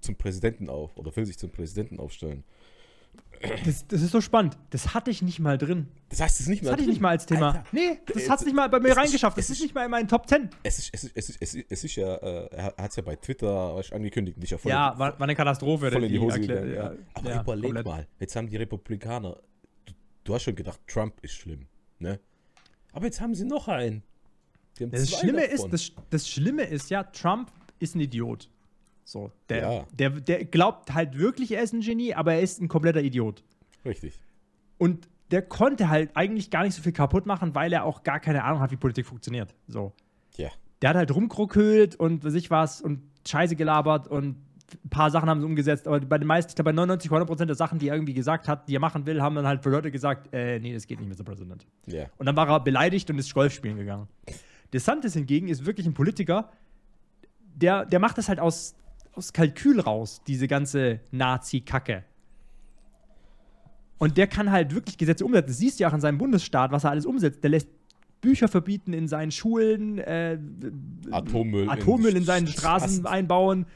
[0.00, 2.44] zum Präsidenten auf oder will sich zum Präsidenten aufstellen.
[3.64, 4.56] Das, das ist so spannend.
[4.70, 5.88] Das hatte ich nicht mal drin.
[6.10, 6.72] Das heißt, es ist nicht Das mehr.
[6.74, 7.48] hatte ich nicht mal als Thema.
[7.48, 9.36] Alter, nee, das hat es ist- nicht mal bei mir es ist- reingeschafft.
[9.36, 10.48] es Das ist ist- nicht mal in meinen Top 10.
[10.62, 12.96] Es ist, es ist, es ist, es ist, es ist ja, äh, er hat es
[12.96, 15.90] ja bei Twitter angekündigt, nicht ja voll Ja, war, war eine Katastrophe.
[15.90, 16.72] voll in die Hose gegangen.
[16.72, 16.92] Ja.
[17.14, 17.84] Aber ja, überleg komplett.
[17.86, 19.36] mal, jetzt haben die Republikaner,
[19.86, 21.66] du, du hast schon gedacht, Trump ist schlimm,
[21.98, 22.20] ne?
[22.92, 24.04] Aber jetzt haben sie noch einen.
[24.78, 25.70] Das Schlimme, ist, davon.
[25.72, 28.48] das, das Schlimme ist ja, Trump ist ein Idiot.
[29.04, 29.84] So, der, Ja.
[29.92, 33.42] der, der glaubt halt wirklich, er ist ein Genie, aber er ist ein kompletter Idiot.
[33.84, 34.20] Richtig.
[34.78, 38.20] Und der konnte halt eigentlich gar nicht so viel kaputt machen, weil er auch gar
[38.20, 39.54] keine Ahnung hat, wie Politik funktioniert.
[39.66, 39.92] So.
[40.36, 40.50] Ja.
[40.82, 44.36] Der hat halt rumkrokelt und sich was und Scheiße gelabert und
[44.84, 47.28] ein paar Sachen haben sie umgesetzt, aber bei den meisten, ich glaube bei 99, 100
[47.28, 49.62] Prozent der Sachen, die er irgendwie gesagt hat, die er machen will, haben dann halt
[49.62, 51.24] für Leute gesagt, äh, nee, das geht nicht, Mr.
[51.24, 51.66] President.
[51.86, 52.06] Ja.
[52.16, 54.08] Und dann war er beleidigt und ist Golf spielen gegangen.
[54.72, 56.50] DeSantis hingegen ist wirklich ein Politiker,
[57.54, 58.74] der, der macht das halt aus,
[59.12, 62.04] aus Kalkül raus, diese ganze Nazi-Kacke.
[63.98, 65.48] Und der kann halt wirklich Gesetze umsetzen.
[65.48, 67.42] Das siehst du ja auch in seinem Bundesstaat, was er alles umsetzt.
[67.44, 67.68] Der lässt
[68.20, 70.38] Bücher verbieten in seinen Schulen, äh,
[71.10, 71.68] Atommüll.
[71.68, 73.66] Atommüll in seinen Straßen einbauen.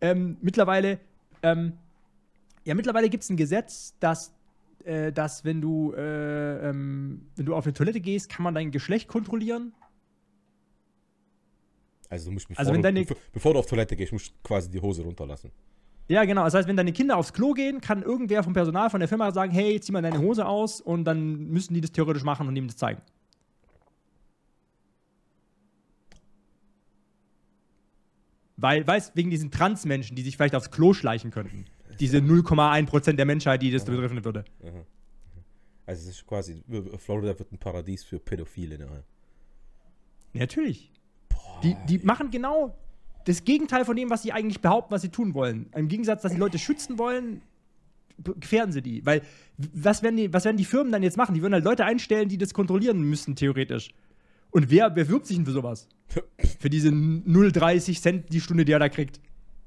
[0.00, 0.98] Ähm, mittlerweile,
[1.42, 1.74] ähm,
[2.64, 4.32] ja, mittlerweile gibt es ein Gesetz, dass
[4.84, 8.70] äh, dass wenn du, äh, ähm, wenn du auf eine Toilette gehst, kann man dein
[8.70, 9.72] Geschlecht kontrollieren.
[12.10, 14.28] Also du musst, bevor, Also wenn du, deine- bevor, bevor du auf Toilette gehst, musst
[14.28, 15.50] du quasi die Hose runterlassen.
[16.08, 16.44] Ja, genau.
[16.44, 19.30] Das heißt, wenn deine Kinder aufs Klo gehen, kann irgendwer vom Personal von der Firma
[19.30, 22.56] sagen, hey, zieh mal deine Hose aus und dann müssen die das theoretisch machen und
[22.56, 23.02] ihm das zeigen.
[28.56, 31.64] Weil, weißt wegen diesen Transmenschen, die sich vielleicht aufs Klo schleichen könnten.
[32.00, 34.44] Diese 0,1% der Menschheit, die das betreffen würde.
[35.86, 36.62] Also es ist quasi,
[36.98, 38.78] Florida wird ein Paradies für Pädophile.
[38.78, 39.04] Ne?
[40.34, 40.90] Ja, natürlich.
[41.62, 42.76] Die, die machen genau
[43.24, 45.70] das Gegenteil von dem, was sie eigentlich behaupten, was sie tun wollen.
[45.74, 47.42] Im Gegensatz, dass die Leute schützen wollen,
[48.18, 49.04] gefährden sie die.
[49.04, 49.22] Weil,
[49.56, 51.34] was werden die, was werden die Firmen dann jetzt machen?
[51.34, 53.90] Die würden halt Leute einstellen, die das kontrollieren müssten, theoretisch.
[54.50, 55.88] Und wer bewirbt sich denn für sowas?
[56.58, 59.20] für diese 0,30 Cent die Stunde, die er da kriegt.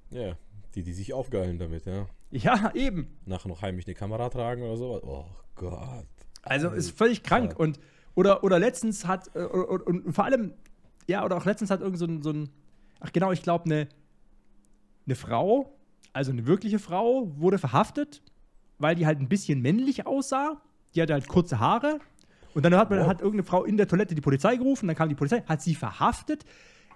[0.09, 0.35] Ja,
[0.75, 2.07] die, die sich aufgeilen damit, ja.
[2.31, 3.07] Ja, eben.
[3.25, 5.03] Nachher noch heimlich eine Kamera tragen oder sowas.
[5.03, 5.25] Oh
[5.55, 6.07] Gott.
[6.41, 7.59] Also ist völlig krank.
[7.59, 7.79] Und,
[8.15, 10.53] oder, oder letztens hat, äh, und, und vor allem,
[11.11, 12.49] ja, oder auch letztens hat irgend so ein, so ein
[12.99, 13.87] ach genau, ich glaube, eine,
[15.05, 15.77] eine Frau,
[16.13, 18.21] also eine wirkliche Frau, wurde verhaftet,
[18.79, 20.61] weil die halt ein bisschen männlich aussah.
[20.95, 21.99] Die hatte halt kurze Haare.
[22.53, 23.07] Und dann hat, man, Wow.
[23.07, 25.75] hat irgendeine Frau in der Toilette die Polizei gerufen, dann kam die Polizei, hat sie
[25.75, 26.43] verhaftet.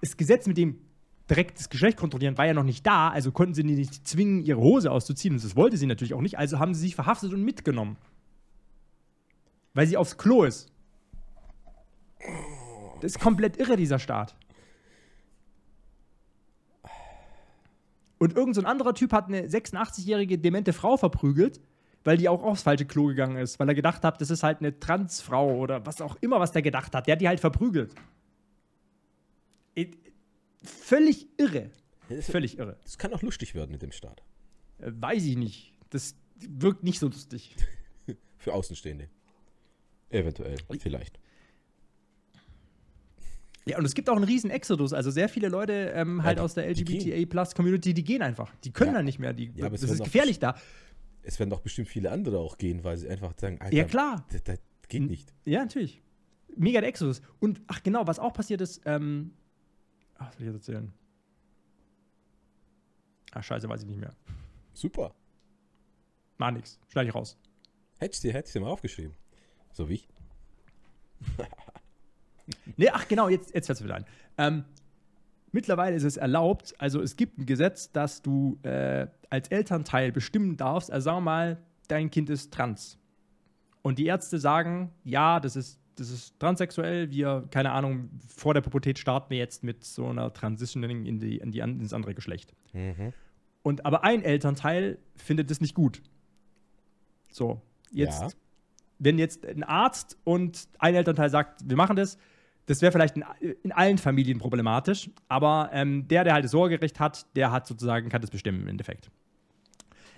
[0.01, 0.80] Das Gesetz mit dem
[1.30, 4.43] direkt das Geschlecht kontrollieren war ja noch nicht da, also konnten sie die nicht zwingen,
[4.43, 5.34] ihre Hose auszuziehen.
[5.36, 7.97] Und das wollte sie natürlich auch nicht, also haben sie sich verhaftet und mitgenommen.
[9.73, 10.71] Weil sie aufs Klo ist.
[13.06, 14.36] Das ist komplett irre, dieser Staat.
[18.18, 21.62] Und irgend so ein anderer Typ hat eine 86-jährige demente Frau verprügelt,
[22.04, 24.58] weil die auch aufs falsche Klo gegangen ist, weil er gedacht hat, das ist halt
[24.58, 27.06] eine Transfrau oder was auch immer, was der gedacht hat.
[27.06, 27.94] Der hat die halt verprügelt.
[30.63, 31.70] Völlig irre.
[32.22, 32.80] Völlig irre.
[32.82, 34.24] das kann auch lustig werden mit dem Staat.
[34.80, 35.78] Äh, Weiß ich nicht.
[35.91, 37.56] Das wirkt nicht so lustig.
[38.39, 39.10] Für Außenstehende.
[40.10, 41.20] Eventuell, vielleicht.
[43.67, 44.93] Ja, und es gibt auch einen riesen Exodus.
[44.93, 48.54] Also sehr viele Leute ähm, halt die- aus der LGBTA-Plus-Community, die gehen einfach.
[48.63, 48.97] Die können Ja.
[48.97, 49.34] dann nicht mehr.
[49.34, 50.56] Die, Ja, das ist gefährlich da.
[51.23, 54.25] Es werden doch bestimmt viele andere auch gehen, weil sie einfach sagen, Alter, Ja, klar.
[54.32, 55.34] Das, das geht nicht.
[55.45, 56.01] Ja, natürlich.
[56.56, 57.21] Mega der Exodus.
[57.39, 59.32] Und, ach genau, was auch passiert ist, ähm,
[60.15, 60.93] ach, was soll ich jetzt erzählen?
[63.32, 64.13] Ach, scheiße, weiß ich nicht mehr.
[64.73, 65.13] Super.
[66.38, 66.80] Mach nix.
[66.89, 67.38] Schneid ich raus.
[67.97, 69.13] Hättest du hättest du mal aufgeschrieben.
[69.73, 70.08] So wie ich.
[72.78, 74.06] Nee, ach genau, jetzt, jetzt fällt es wieder ein.
[74.38, 74.66] Ähm,
[75.52, 80.58] mittlerweile ist es erlaubt, also es gibt ein Gesetz, dass du äh, als Elternteil bestimmen
[80.58, 82.98] darfst, also sagen wir mal, dein Kind ist trans.
[83.82, 88.62] Und die Ärzte sagen, ja, das ist, das ist transsexuell, wir, keine Ahnung, vor der
[88.62, 92.54] Pubertät starten wir jetzt mit so einer Transitioning in die, in die, ins andere Geschlecht.
[92.74, 93.14] Mhm.
[93.64, 96.02] Und aber ein Elternteil findet das nicht gut.
[97.32, 98.28] So, jetzt, Ja.
[99.00, 102.18] wenn jetzt ein Arzt und ein Elternteil sagt, wir machen das,
[102.65, 103.23] das wäre vielleicht in,
[103.63, 108.10] in allen Familien problematisch, aber ähm, der, der halt das Sorgerecht hat, der hat sozusagen,
[108.10, 109.12] kann das bestimmen im Endeffekt.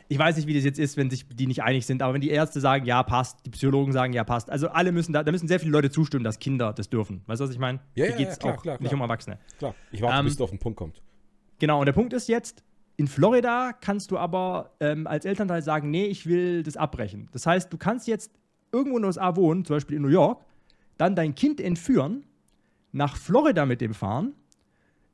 [0.10, 2.22] Ich weiß nicht, wie das jetzt ist, wenn sich die nicht einig sind, aber wenn
[2.22, 4.50] die Ärzte sagen, ja, passt, die Psychologen sagen, ja, passt.
[4.50, 7.24] Also alle müssen da, da müssen sehr viele Leute zustimmen, dass Kinder das dürfen.
[7.26, 7.80] Weißt du, was ich meine?
[7.94, 8.94] Ja, Hier ja, geht's ja, klar, auch klar, nicht klar.
[8.94, 9.38] um Erwachsene.
[9.58, 9.76] Klar.
[9.92, 11.02] Ich warte, Ähm, bis du auf den Punkt kommt.
[11.60, 12.64] Genau, und der Punkt ist jetzt,
[12.96, 17.28] in Florida kannst du aber ähm, als Elternteil sagen, nee, ich will das abbrechen.
[17.34, 18.32] Das heißt, du kannst jetzt
[18.72, 20.46] irgendwo in den USA wohnen, zum Beispiel in New York,
[20.98, 22.26] dann dein Kind entführen,
[22.98, 24.34] nach Florida mit dem fahren,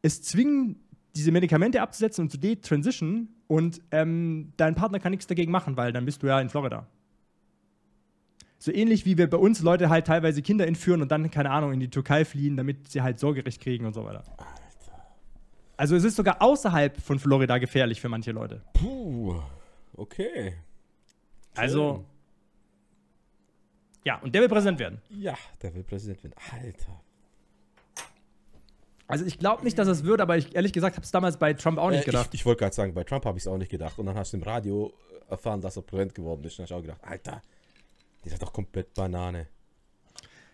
[0.01, 0.79] es zwingen,
[1.15, 5.91] diese Medikamente abzusetzen und zu detransition und ähm, dein Partner kann nichts dagegen machen, weil
[5.93, 6.87] dann bist du ja in Florida.
[8.57, 11.73] So ähnlich wie wir bei uns Leute halt teilweise Kinder entführen und dann, keine Ahnung,
[11.73, 14.23] in die Türkei fliehen, damit sie halt Sorgerecht kriegen und so weiter.
[15.75, 18.61] Also es ist sogar außerhalb von Florida gefährlich für manche Leute.
[18.73, 19.41] Puh.
[19.95, 20.55] Okay.
[21.55, 22.05] Also,
[24.05, 25.01] ja, und der will Präsident werden.
[25.09, 26.35] Ja, der will Präsident werden.
[26.51, 27.01] Alter.
[29.07, 31.53] Also ich glaube nicht, dass es wird, aber ich ehrlich gesagt habe es damals bei
[31.53, 32.29] Trump auch nicht Äh, gedacht.
[32.33, 33.99] Ich, ich wollte gerade sagen, bei Trump habe ich es auch nicht gedacht.
[33.99, 34.93] Und dann hast du im Radio
[35.29, 36.57] erfahren, dass er Präsident geworden ist.
[36.57, 37.41] Dann habe ich auch gedacht, Alter,
[38.23, 39.47] die ist doch komplett Banane.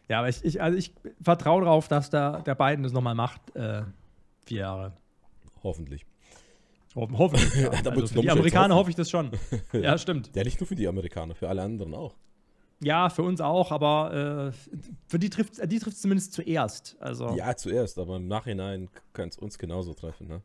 [0.07, 3.55] ja, aber ich, ich, also ich vertraue darauf, dass der, der Biden das nochmal macht.
[3.55, 3.83] Äh,
[4.45, 4.93] vier Jahre.
[5.63, 6.05] Hoffentlich.
[6.95, 7.53] Hoffen, hoffentlich.
[7.63, 7.69] Ja.
[7.83, 9.31] Da also für die Amerikaner hoffe ich das schon.
[9.73, 10.31] Ja, stimmt.
[10.35, 12.15] Ja, nicht nur für die Amerikaner, für alle anderen auch.
[12.81, 16.95] Ja, für uns auch, aber äh, für die trifft die trifft zumindest zuerst.
[16.99, 20.41] Also Ja, zuerst, aber im Nachhinein kann es uns genauso treffen, ne?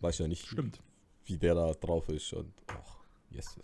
[0.00, 0.80] Weiß ja nicht, stimmt.
[1.24, 2.98] wie der da drauf ist und ach,
[3.30, 3.58] yes.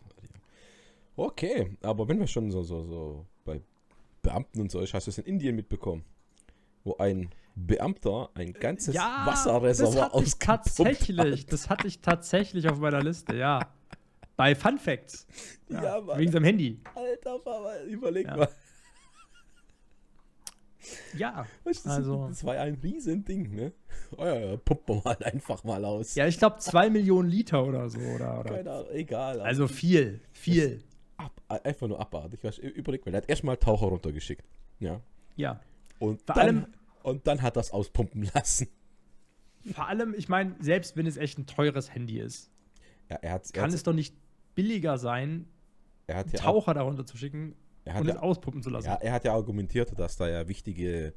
[1.16, 3.60] Okay, aber wenn wir schon so, so, so bei
[4.20, 6.04] Beamten und so ist, hast du es in Indien mitbekommen,
[6.82, 11.42] wo ein Beamter ein ganzes Ja, Wasserreservoir ausgepumpt tatsächlich.
[11.44, 11.52] hat.
[11.52, 13.60] Das hatte ich tatsächlich auf meiner Liste, ja.
[14.36, 15.26] Bei Fun Facts.
[15.68, 16.18] Ja, Mann.
[16.18, 16.80] Wegen seinem Handy.
[16.94, 18.36] Alter, Papa, überleg Ja.
[18.36, 18.48] mal.
[21.16, 21.46] Ja.
[21.64, 23.72] Das, Also- das war ja ein Riesending, ne?
[24.18, 26.14] Oh ja, ja, pumpen wir halt einfach mal aus.
[26.14, 27.98] Ja, ich glaube, zwei Millionen Liter oder so.
[28.00, 28.54] Oder, oder.
[28.56, 29.40] Keine Ahnung, egal.
[29.40, 30.82] Also viel, viel.
[31.16, 32.40] ab, einfach nur abartig.
[32.58, 34.44] Überleg mal, der hat erstmal Taucher runtergeschickt.
[34.80, 35.00] Ja.
[35.36, 35.60] Ja.
[36.00, 36.66] Und Vor dann, allem-
[37.02, 38.68] und dann hat das auspumpen lassen.
[39.72, 42.50] Vor allem, ich meine, selbst wenn es echt ein teures Handy ist,
[43.08, 44.14] Ja, er hat, er kann hat, es doch nicht
[44.54, 45.46] billiger sein,
[46.06, 48.86] er ja auch, Taucher darunter zu schicken er hat und es ja, auspumpen zu lassen.
[48.86, 51.12] ja, er hat ja argumentiert, dass da ja wichtige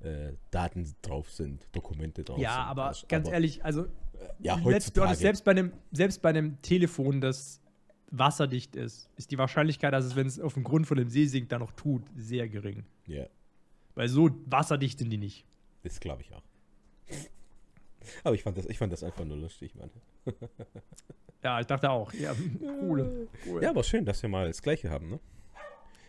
[0.00, 2.60] äh, Daten drauf sind, Dokumente drauf Ja, sind.
[2.62, 3.86] aber weißt du, ganz aber, ehrlich, also
[4.40, 5.14] ja, letzt- heutzutage.
[5.16, 7.60] selbst bei einem selbst bei einem Telefon, das
[8.10, 11.26] wasserdicht ist, ist die Wahrscheinlichkeit, dass es, wenn es auf dem Grund von dem See
[11.26, 12.84] sinkt, da noch tut, sehr gering.
[13.06, 13.26] ja,
[13.94, 15.44] Weil so wasserdicht sind die nicht.
[15.82, 16.42] das glaube ich auch.
[18.24, 19.90] Aber ich fand, das, ich fand das einfach nur lustig, Mann.
[21.42, 22.12] Ja, ich dachte auch.
[22.14, 22.34] Ja,
[22.82, 23.28] cool.
[23.46, 23.62] cool.
[23.62, 25.20] Ja, aber schön, dass wir mal das Gleiche haben, ne?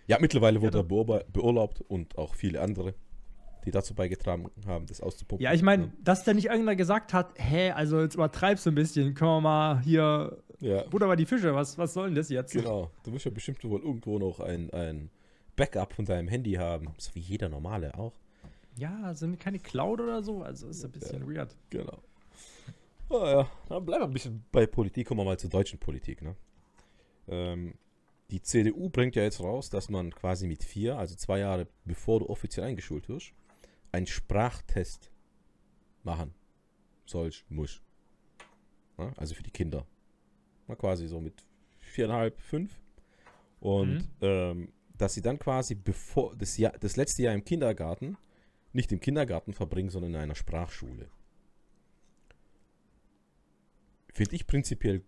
[0.08, 2.96] Ja, mittlerweile wurde Ja, er beurlaubt und auch viele andere,
[3.64, 5.44] die dazu beigetragen haben, das auszupumpen.
[5.44, 5.94] Ja, ich meine, ne?
[6.04, 9.42] dass da nicht irgendwer gesagt hat, hä, also jetzt übertreibst du ein bisschen, können wir
[9.42, 12.52] mal hier, Ja, Butter bei die Fische, was, was soll denn das jetzt?
[12.54, 12.90] genau.
[13.04, 15.12] Du wirst ja bestimmt wohl irgendwo noch ein, ein
[15.56, 16.88] Backup von deinem Handy haben.
[16.98, 18.14] So wie jeder normale auch.
[18.80, 20.42] Ja, sind wir keine Cloud oder so?
[20.42, 21.56] Also ist ein bisschen weird.
[21.70, 22.02] Genau.
[23.10, 26.22] Ah ja, dann bleiben wir ein bisschen bei Politik, kommen wir mal zur deutschen Politik.
[26.22, 26.36] Ne?
[27.28, 27.74] Ähm,
[28.32, 32.20] die CDU bringt ja jetzt raus, dass man quasi mit vier, also zwei Jahre bevor
[32.20, 33.34] du offiziell eingeschult wirst,
[33.92, 35.12] einen Sprachtest
[36.04, 36.34] machen
[37.06, 37.82] sollst, muss.
[38.98, 39.86] Ja, also für die Kinder.
[40.68, 41.34] Na, quasi so mit
[41.80, 42.80] viereinhalb, fünf.
[43.60, 44.08] Und Mhm.
[44.22, 48.18] ähm, dass sie dann quasi bevor das, Jahr, das letzte Jahr im Kindergarten
[48.74, 51.08] nicht im Kindergarten verbringen, sondern in einer Sprachschule.
[54.14, 55.02] Finde ich prinzipiell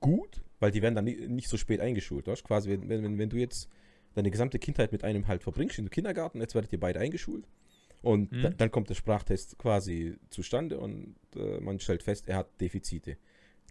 [0.00, 2.26] gut, weil die werden dann ni- nicht so spät eingeschult.
[2.26, 2.44] Weißt?
[2.44, 3.68] Quasi, wenn, wenn, wenn- wenn du jetzt
[4.14, 7.48] deine gesamte Kindheit mit einem halt verbringst im Kindergarten, jetzt werdet ihr beide eingeschult.
[8.02, 8.42] Und Mhm.
[8.42, 13.16] da, dann kommt der Sprachtest quasi zustande und äh, man stellt fest, er hat Defizite.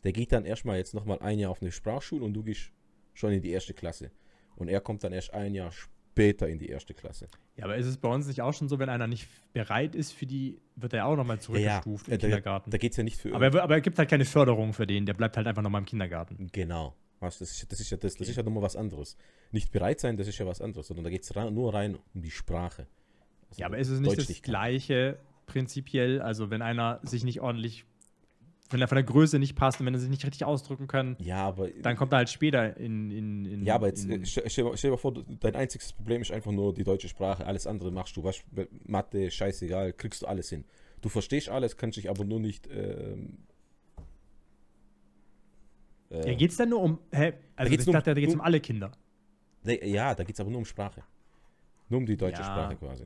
[0.03, 2.71] Der geht dann erstmal jetzt nochmal ein Jahr auf eine Sprachschule und du gehst
[3.13, 4.12] schon in die erste Klasse.
[4.55, 5.71] Und er kommt dann erst ein Jahr
[6.12, 7.28] später in die erste Klasse.
[7.56, 10.12] Ja, aber ist es bei uns nicht auch schon so, wenn einer nicht bereit ist
[10.12, 12.71] für die, wird er auch nochmal zurückgestuft Ja, im da, Kindergarten?
[12.71, 13.34] Da geht es ja nicht für.
[13.34, 15.80] aber, er, aber er gibt halt keine Förderung für den, der bleibt halt einfach nochmal
[15.82, 16.50] im Kindergarten.
[16.52, 16.95] Genau.
[17.19, 19.15] Was, das, ist, das, ist ja, das, das ist ja nochmal was anderes.
[19.52, 22.21] Nicht bereit sein, das ist ja was anderes, sondern da geht es nur rein um
[22.21, 22.88] die Sprache.
[23.50, 24.41] Also Ja, aber ist es nicht Deutsch das kann.
[24.41, 26.21] Gleiche prinzipiell?
[26.21, 27.86] Also, wenn einer sich nicht ordentlich,
[28.71, 31.15] wenn er von der Größe nicht passt und wenn er sich nicht richtig ausdrücken kann,
[31.19, 31.69] Ja, aber.
[31.69, 33.12] dann kommt er halt später in.
[33.12, 36.21] in, in ja, aber jetzt in, äh, stell, stell, dir- mal vor, dein einziges Problem
[36.21, 37.45] ist einfach nur die deutsche Sprache.
[37.45, 38.23] Alles andere machst du.
[38.23, 38.41] Was,
[38.86, 40.65] Mathe, scheißegal, kriegst du alles hin.
[41.01, 42.67] Du verstehst alles, kannst dich aber nur nicht.
[42.71, 43.39] Ähm,
[46.10, 46.99] äh, ja, geht es dann nur um.
[47.12, 47.34] Hä?
[47.55, 48.91] Also, geht's ich um- dachte, da geht es nur- um alle Kinder.
[49.63, 51.03] nee, ja, da geht es aber nur um Sprache.
[51.89, 52.45] Nur um die deutsche Ja.
[52.45, 53.05] Sprache quasi.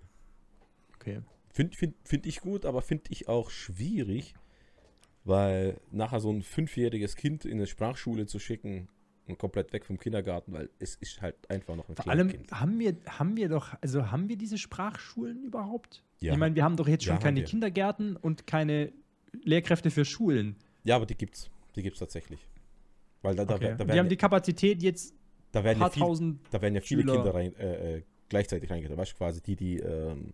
[0.95, 1.21] Okay.
[1.49, 4.34] Finde find, find ich gut, aber finde ich auch schwierig,
[5.25, 8.88] weil nachher so ein fünfjähriges Kind in eine Sprachschule zu schicken
[9.27, 12.51] und komplett weg vom Kindergarten, weil es ist halt einfach noch ein Vor allem Kleinkind.
[12.61, 16.03] haben wir, haben wir doch, also haben wir diese Sprachschulen überhaupt?
[16.19, 16.33] Ja.
[16.33, 17.43] Ich meine, wir haben doch jetzt Ja, schon haben keine.
[17.43, 18.93] Kindergärten und keine
[19.43, 20.55] Lehrkräfte für Schulen.
[20.83, 21.49] Ja, aber die gibt's.
[21.75, 22.39] Die gibt's tatsächlich.
[23.23, 23.65] Weil da, da, Okay.
[23.69, 25.13] da, die werden, haben die Kapazität jetzt
[25.51, 26.39] da, ein werden ja paar viel, tausend.
[26.51, 28.95] da werden ja viele Schüler- Kinder rein, äh, äh, gleichzeitig reingetan.
[28.95, 30.33] Weißt du, quasi die, die ähm,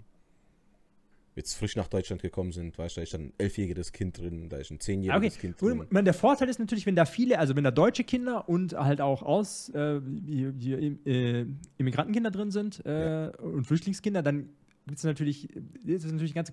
[1.35, 4.49] jetzt frisch nach Deutschland gekommen sind, weißt du, da ist dann ein elfjähriges Kind drin,
[4.49, 5.41] da ist ein Ah, zehnjähriges Okay.
[5.47, 5.81] Kind drin.
[5.85, 8.73] ich meine, der Vorteil ist natürlich, wenn da viele, also wenn da deutsche Kinder und
[8.73, 10.73] halt auch aus äh, die, die,
[11.09, 11.45] äh,
[11.77, 14.49] Immigrantenkinder drin sind äh, und Flüchtlingskinder, dann
[14.87, 15.49] gibt es natürlich,
[15.85, 16.51] ist es natürlich ganz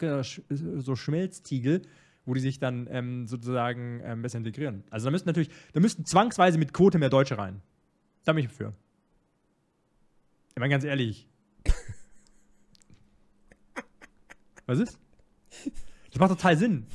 [0.51, 1.83] so Schmelztiegel,
[2.25, 4.85] wo die sich dann ähm, sozusagen ähm, besser integrieren.
[4.91, 7.63] Also da müssten natürlich, da müssten zwangsweise mit Quote mehr Deutsche rein.
[8.25, 8.75] Da bin ich für.
[10.55, 11.27] Ich meine, ganz ehrlich.
[14.69, 14.99] Was ist?
[16.11, 16.87] Das macht total Sinn.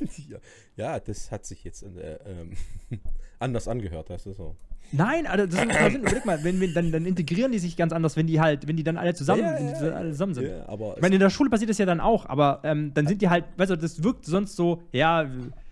[0.77, 2.51] ja, das hat sich jetzt äh, ähm,
[3.39, 4.55] anders angehört, weißt du so.
[4.91, 6.01] Nein, also das macht total Sinn.
[6.01, 8.77] Überleg mal, wenn, wenn, dann, dann integrieren die sich ganz anders, wenn die halt, wenn
[8.77, 10.45] die dann alle zusammen, Ja, ja, ja, alle zusammen sind.
[10.45, 13.29] Ich meine, in der Schule passiert das ja dann auch, aber ähm, dann sind die
[13.29, 15.27] halt, weißt du, das wirkt sonst so, ja,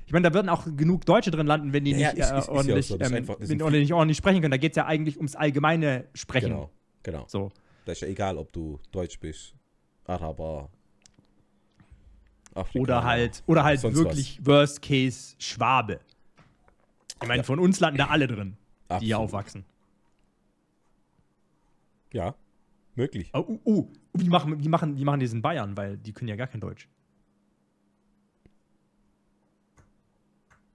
[0.07, 2.17] ich meine, da würden auch genug Deutsche drin landen, wenn die nicht,
[2.49, 2.87] ordentlich.
[2.87, 3.11] Das das
[4.17, 4.51] sprechen können.
[4.51, 6.49] Da geht es ja eigentlich ums allgemeine Sprechen.
[6.49, 6.69] genau,
[7.03, 7.25] genau.
[7.27, 7.51] So.
[7.85, 9.53] Da ist ja egal, ob du Deutsch bist,
[10.05, 10.69] Araber,
[12.53, 12.81] Afrikaner.
[12.83, 15.99] Oder halt, oder halt sonst wirklich Worst Case Schwabe.
[17.21, 17.43] Ich meine, Ja.
[17.43, 18.57] von uns landen da alle drin,
[18.99, 19.15] die hier Absolut.
[19.15, 19.65] aufwachsen.
[22.13, 22.35] Ja,
[22.95, 23.29] möglich.
[23.33, 26.11] Oh, uh, uh, wie machen, wie machen, wie machen die das in Bayern, weil die
[26.13, 26.87] können ja gar kein Deutsch.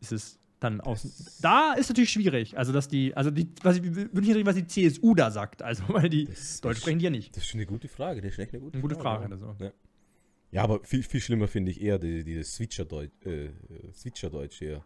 [0.01, 1.39] Ist es dann aus.
[1.43, 2.57] Da ist natürlich schwierig.
[2.57, 5.63] Also, dass die, also die, was ich, würde ich was die CSU da sagt.
[5.63, 7.37] Also, weil die Das- Deutsch sprechen die ja nicht.
[7.37, 8.21] Das ist schon eine gute Frage.
[8.23, 9.25] Das ist echt eine gute Eine gute Frage.
[9.25, 9.31] ja.
[9.31, 9.57] Also.
[9.59, 9.71] Ja.
[10.57, 13.51] Ja, aber viel, viel schlimmer finde ich eher die, dieses Switcherdeutsch, äh,
[13.93, 14.83] Switcherdeutsch hier.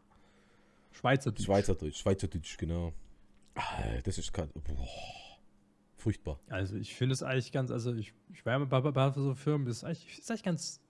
[0.90, 1.44] Schweizerdeutsch.
[1.44, 2.92] Schweizerdeutsch, Schweizerdeutsch, genau.
[3.54, 4.52] Ah, Das ist gerade,
[5.94, 6.40] furchtbar.
[6.48, 9.33] Also ich finde es eigentlich ganz, also ich, ich war ja bei, bei, bei so
[9.37, 10.80] Firmen, das ist eigentlich, ist eigentlich ganz,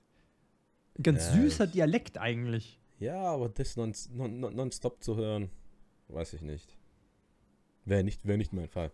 [1.03, 2.81] ganz Ja, süßer Dialekt eigentlich.
[3.01, 5.51] Ja, aber das non, non, non, nonstop zu hören,
[6.09, 6.75] weiß ich nicht.
[7.85, 8.90] Wäre nicht, wär nicht mein Fall.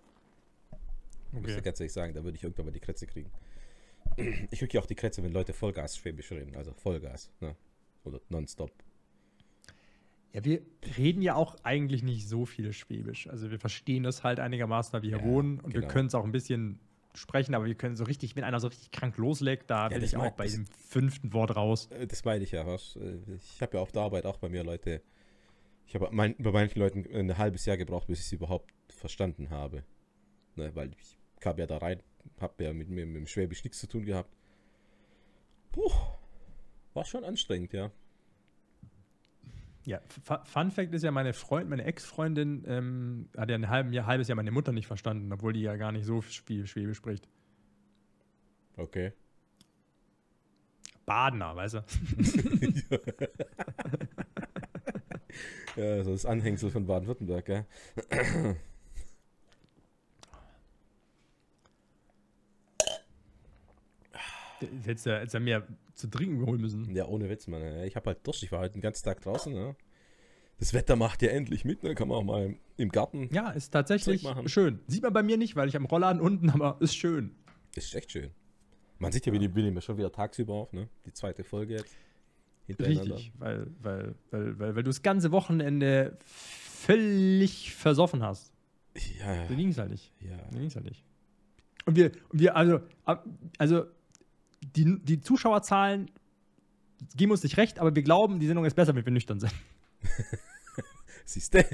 [1.30, 3.30] Muss ich ganz ehrlich sagen, da würde ich irgendwann mal die Krätze kriegen.
[4.50, 7.54] Ich kriege ja auch die Krätze, wenn Leute Vollgas schwäbisch reden, also Vollgas, ne?
[8.04, 8.70] Oder nonstop.
[10.32, 10.62] Ja, wir
[10.96, 13.26] reden ja auch eigentlich nicht so viel Schwäbisch.
[13.28, 15.92] Also wir verstehen das halt einigermaßen, weil wir hier Ja, wohnen und wir genau.
[15.92, 16.78] können es auch ein bisschen
[17.14, 20.10] sprechen, aber wir können so richtig, wenn einer so richtig krank loslegt, da bin das
[20.10, 21.88] ich auch bei dem fünften Wort raus.
[21.90, 22.98] Äh, Das meine ich ja, was?
[23.26, 25.00] Ich habe ja auf der Arbeit auch bei mir Leute.
[25.86, 29.50] Ich habe mein, bei manchen Leuten ein halbes Jahr gebraucht, bis ich sie überhaupt verstanden
[29.50, 29.84] habe.
[30.56, 32.02] Ne, weil ich kam ja da rein,
[32.40, 34.30] habe ja mit mir mit dem Schwäbisch nichts zu tun gehabt.
[35.72, 35.90] Puh,
[36.94, 37.90] war schon anstrengend, ja.
[39.84, 40.00] Ja,
[40.44, 44.26] Fun Fact ist ja, meine Freund, meine Ex-Freundin ähm, hat ja ein halben Jahr, halbes
[44.26, 47.28] Jahr meine Mutter nicht verstanden, obwohl die ja gar nicht so viel Schwäbisch spricht.
[48.76, 49.12] Okay.
[51.04, 51.84] Badener, weißt du?
[55.76, 57.66] Ja, so das Anhängsel von Baden-Württemberg, gell?
[64.84, 66.94] Hättest du hättest du mehr zu trinken holen müssen.
[66.94, 67.62] Ja, ohne Witz, Mann.
[67.84, 68.42] Ich habe halt Durst.
[68.42, 69.76] Ich war heute den ganzen Tag draußen, ne?
[70.58, 71.94] Das Wetter macht ja endlich mit, ne?
[71.94, 73.28] Kann man auch mal im Garten.
[73.32, 74.80] Ja, ist tatsächlich schön.
[74.86, 77.34] Sieht man bei mir nicht, weil ich am Rollladen unten, aber ist schön.
[77.74, 78.30] Ist echt schön.
[78.98, 80.88] Man sieht ja, wie die ja schon wieder tagsüber auf, ne?
[81.04, 81.94] Die zweite Folge jetzt.
[82.68, 88.52] Richtig, weil, weil, weil, weil, weil du das ganze Wochenende völlig versoffen hast.
[89.20, 90.12] Ja, So ging es halt nicht.
[90.20, 90.38] ja.
[90.50, 91.04] So ging's halt nicht.
[91.84, 92.80] Und wir, und wir also,
[93.58, 93.84] also
[94.62, 96.10] die, die Zuschauerzahlen
[97.16, 99.52] geben uns nicht recht, aber wir glauben, die Sendung ist besser, wenn wir nüchtern sind.
[101.24, 101.64] Siehst du?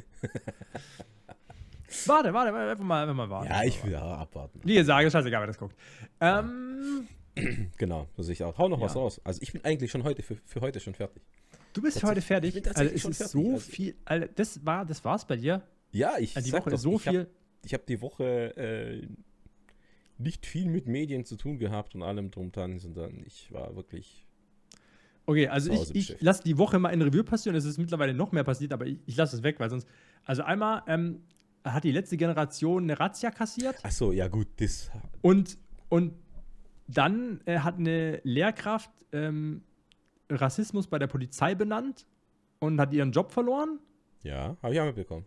[2.06, 3.48] Warte, warte, warte, einfach mal, einfach mal warten.
[3.50, 4.60] Ja, ich will ja abwarten.
[4.64, 5.76] Wie gesagt, ist scheißegal, wer das guckt.
[6.20, 7.06] Ähm,
[7.78, 8.56] Genau, so sehe ich auch.
[8.58, 8.84] Hau noch Ja.
[8.86, 9.20] was raus.
[9.24, 11.22] Also ich bin eigentlich schon heute für, für heute schon fertig.
[11.74, 12.56] du bist Tatsächlich- heute fertig.
[12.56, 13.94] ich bin also, schon es ist fertig, so also- viel.
[14.06, 15.62] Alter, das war, das war's bei dir.
[15.92, 17.30] Ja, ich Also die sag Woche doch, ist so ich hab- viel.
[17.64, 19.06] ich habe die Woche äh,
[20.22, 24.26] nicht viel mit Medien zu tun gehabt und allem drum dran, sondern ich war wirklich.
[25.26, 27.56] Okay, also ich, ich lasse die Woche mal in Revue passieren.
[27.56, 29.86] Es ist mittlerweile noch mehr passiert, aber ich, ich lasse es weg, weil sonst.
[30.24, 31.22] Also einmal ähm,
[31.64, 34.90] hat die letzte Generation eine Razzia kassiert Ach so, ja gut, das.
[35.20, 35.58] und,
[35.88, 36.14] und
[36.88, 39.62] dann äh, hat eine Lehrkraft ähm,
[40.30, 42.06] Rassismus bei der Polizei benannt
[42.58, 43.78] und hat ihren Job verloren.
[44.22, 45.26] Ja, habe ich auch mitbekommen.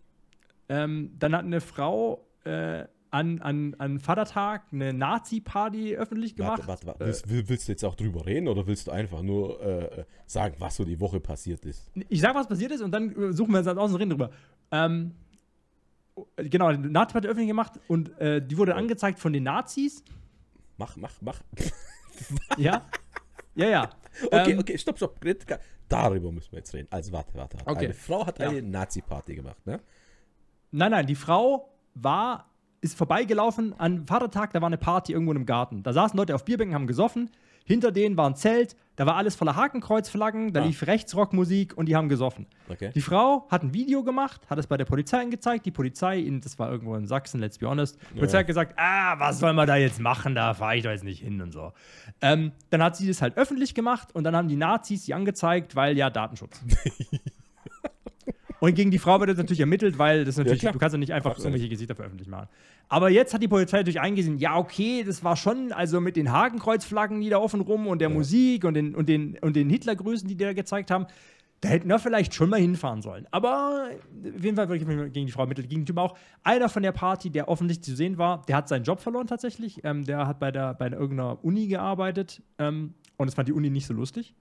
[0.68, 6.66] Ähm, dann hat eine Frau äh, an, an, an Vatertag eine Nazi-Party öffentlich gemacht.
[6.66, 7.04] Warte, warte, warte.
[7.04, 10.04] Äh, Willst, will- willst du jetzt auch drüber reden oder willst du einfach nur äh,
[10.26, 11.90] sagen, was so die Woche passiert ist?
[12.08, 14.30] Ich sag, was passiert ist und dann äh, suchen wir uns aus und reden drüber.
[14.70, 15.14] Ähm,
[16.36, 20.02] genau, eine Nazi-Party öffentlich gemacht und äh, die wurde angezeigt von den Nazis.
[20.76, 21.40] Mach, mach, mach.
[22.56, 22.82] Ja.
[23.54, 23.90] ja, ja.
[24.30, 25.20] Okay, Ähm, okay, stopp, stopp.
[25.88, 26.88] Darüber müssen wir jetzt reden.
[26.90, 27.58] Also warte, warte.
[27.58, 27.70] warte.
[27.70, 27.84] Okay.
[27.86, 28.48] Eine Frau hat Ja.
[28.48, 29.80] eine Nazi-Party gemacht, ne?
[30.70, 32.50] Nein, nein, die Frau war,
[32.86, 35.82] ist vorbeigelaufen an Vatertag, da war eine Party irgendwo im Garten.
[35.82, 37.30] Da saßen Leute auf Bierbänken, haben gesoffen.
[37.64, 40.66] Hinter denen war ein Zelt, da war alles voller Hakenkreuzflaggen, da Ah.
[40.66, 42.46] lief Rechtsrockmusik und die haben gesoffen.
[42.68, 42.92] Okay.
[42.94, 45.66] Die Frau hat ein Video gemacht, hat es bei der Polizei angezeigt.
[45.66, 48.40] Die Polizei, in, das war irgendwo in Sachsen, let's be honest, die Polizei Ja.
[48.40, 51.20] hat gesagt, ah, was soll man da jetzt machen, da fahre ich doch jetzt nicht
[51.22, 51.72] hin und so.
[52.22, 55.74] Ähm, dann hat sie das halt öffentlich gemacht und dann haben die Nazis sie angezeigt,
[55.74, 56.60] weil ja Datenschutz.
[58.60, 60.72] und gegen die Frau wird jetzt natürlich ermittelt, weil das natürlich, klar.
[60.72, 61.46] du kannst ja nicht einfach Absolut.
[61.46, 62.48] irgendwelche Gesichter veröffentlicht machen.
[62.88, 66.30] Aber jetzt hat die Polizei natürlich eingesehen, ja, okay, das war schon, also mit den
[66.30, 70.28] Hakenkreuzflaggen, die da offen rum und der Musik und den, und den, und den Hitlergrüßen,
[70.28, 71.06] die die da gezeigt haben,
[71.60, 73.26] da hätten wir vielleicht schon mal hinfahren sollen.
[73.30, 73.88] Aber
[74.36, 75.68] auf jeden Fall wirklich gegen die Frau ermittelt.
[75.68, 76.16] Gegen den Typ auch.
[76.42, 79.80] Einer von der Party, der offensichtlich zu sehen war, der hat seinen Job verloren tatsächlich.
[79.82, 82.42] Ähm, der hat bei, der, bei irgendeiner Uni gearbeitet.
[82.58, 84.34] Ähm, und das fand die Uni nicht so lustig.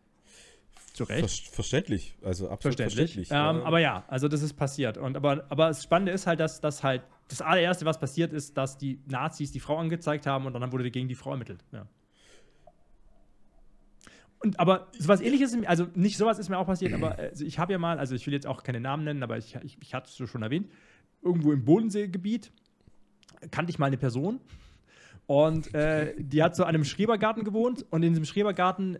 [0.95, 1.47] Zu Recht.
[1.47, 2.15] Ver verständlich.
[2.23, 3.27] Also absolut Verständlich.
[3.27, 3.31] verständlich.
[3.31, 3.63] Ähm, ja.
[3.65, 4.97] aber ja, also das ist passiert.
[4.97, 8.55] Und aber, aber das Spannende ist halt, dass das halt das allererste, was passiert ist,
[8.55, 11.65] dass die Nazis die Frau angezeigt haben und dann wurde gegen die Frau ermittelt.
[11.73, 11.85] Ja.
[14.39, 17.73] Und aber sowas ähnliches, also nicht sowas ist mir auch passiert, aber also ich habe
[17.73, 20.09] ja mal, also ich will jetzt auch keine Namen nennen, aber ich, ich, ich hatte
[20.09, 20.71] es schon erwähnt,
[21.21, 22.53] irgendwo im Bodenseegebiet
[23.51, 24.39] kannte ich mal eine Person
[25.25, 28.99] und äh, die hat so an einem Schrebergarten gewohnt und in diesem Schrebergarten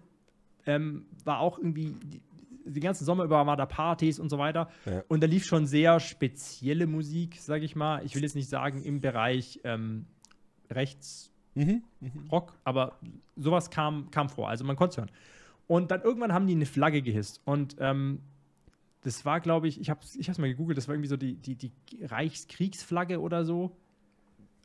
[0.65, 2.21] ähm, war auch irgendwie die,
[2.65, 4.69] den ganzen Sommer über war da Partys und so weiter.
[4.85, 5.03] Ja.
[5.07, 8.03] Und da lief schon sehr spezielle Musik, sage ich mal.
[8.03, 10.07] Ich will jetzt nicht sagen im Bereich ähm,
[10.71, 11.83] Rechts, Mhm.
[12.31, 12.99] Rock, aber
[13.37, 14.49] sowas kam, kam vor.
[14.49, 15.11] Also man konnte es hören.
[15.67, 17.41] Und dann irgendwann haben die eine Flagge gehisst.
[17.45, 18.19] Und ähm,
[19.01, 21.17] das war, glaube ich, ich habe es ich hab's mal gegoogelt, das war irgendwie so
[21.17, 23.75] die, die, die Reichskriegsflagge oder so.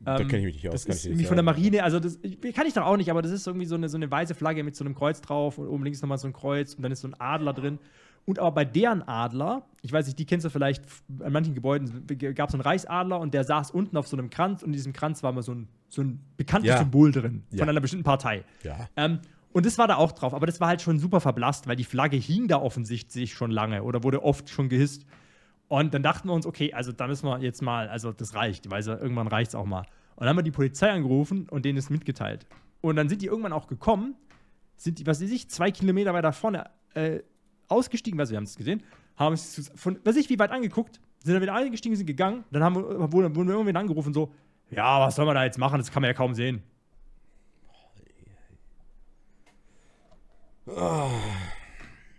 [0.02, 0.72] Da Ähm, kenne ich mich nicht aus.
[0.74, 1.44] Das kann ist irgendwie nicht von der.
[1.44, 2.18] Marine, also das
[2.54, 4.64] kann ich doch auch nicht, aber das ist irgendwie so eine, so eine weiße Flagge
[4.64, 7.00] mit so einem Kreuz drauf und oben links nochmal so ein Kreuz und dann ist
[7.02, 7.78] so ein Adler drin.
[8.26, 10.84] Und aber bei deren Adler, ich weiß nicht, die kennst du vielleicht,
[11.20, 14.30] an manchen Gebäuden gab es so einen Reichsadler und der saß unten auf so einem
[14.30, 16.78] Kranz und in diesem Kranz war mal so ein, so ein bekanntes Ja.
[16.78, 17.58] Symbol drin Ja.
[17.58, 18.44] von einer bestimmten Partei.
[18.62, 18.88] Ja.
[18.96, 19.20] Ähm,
[19.52, 21.84] und das war da auch drauf, aber das war halt schon super verblasst, weil die
[21.84, 25.06] Flagge hing da offensichtlich schon lange oder wurde oft schon gehisst.
[25.70, 28.68] Und dann dachten wir uns, okay, also da müssen wir jetzt mal, also das reicht,
[28.72, 29.82] weil so, irgendwann reicht es auch mal.
[30.16, 32.44] Und dann haben wir die Polizei angerufen und denen ist mitgeteilt.
[32.80, 34.16] Und dann sind die irgendwann auch gekommen,
[34.76, 37.20] sind die, was weiß ich, zwei Kilometer weiter vorne äh,
[37.68, 38.82] ausgestiegen, weil wir haben es gesehen,
[39.16, 42.64] haben es von, weiß ich, wie weit angeguckt, sind dann wieder eingestiegen, sind gegangen, dann
[42.64, 44.34] haben wir, wurden, wurden wir irgendwann angerufen, so,
[44.72, 46.64] ja, was soll man da jetzt machen, das kann man ja kaum sehen.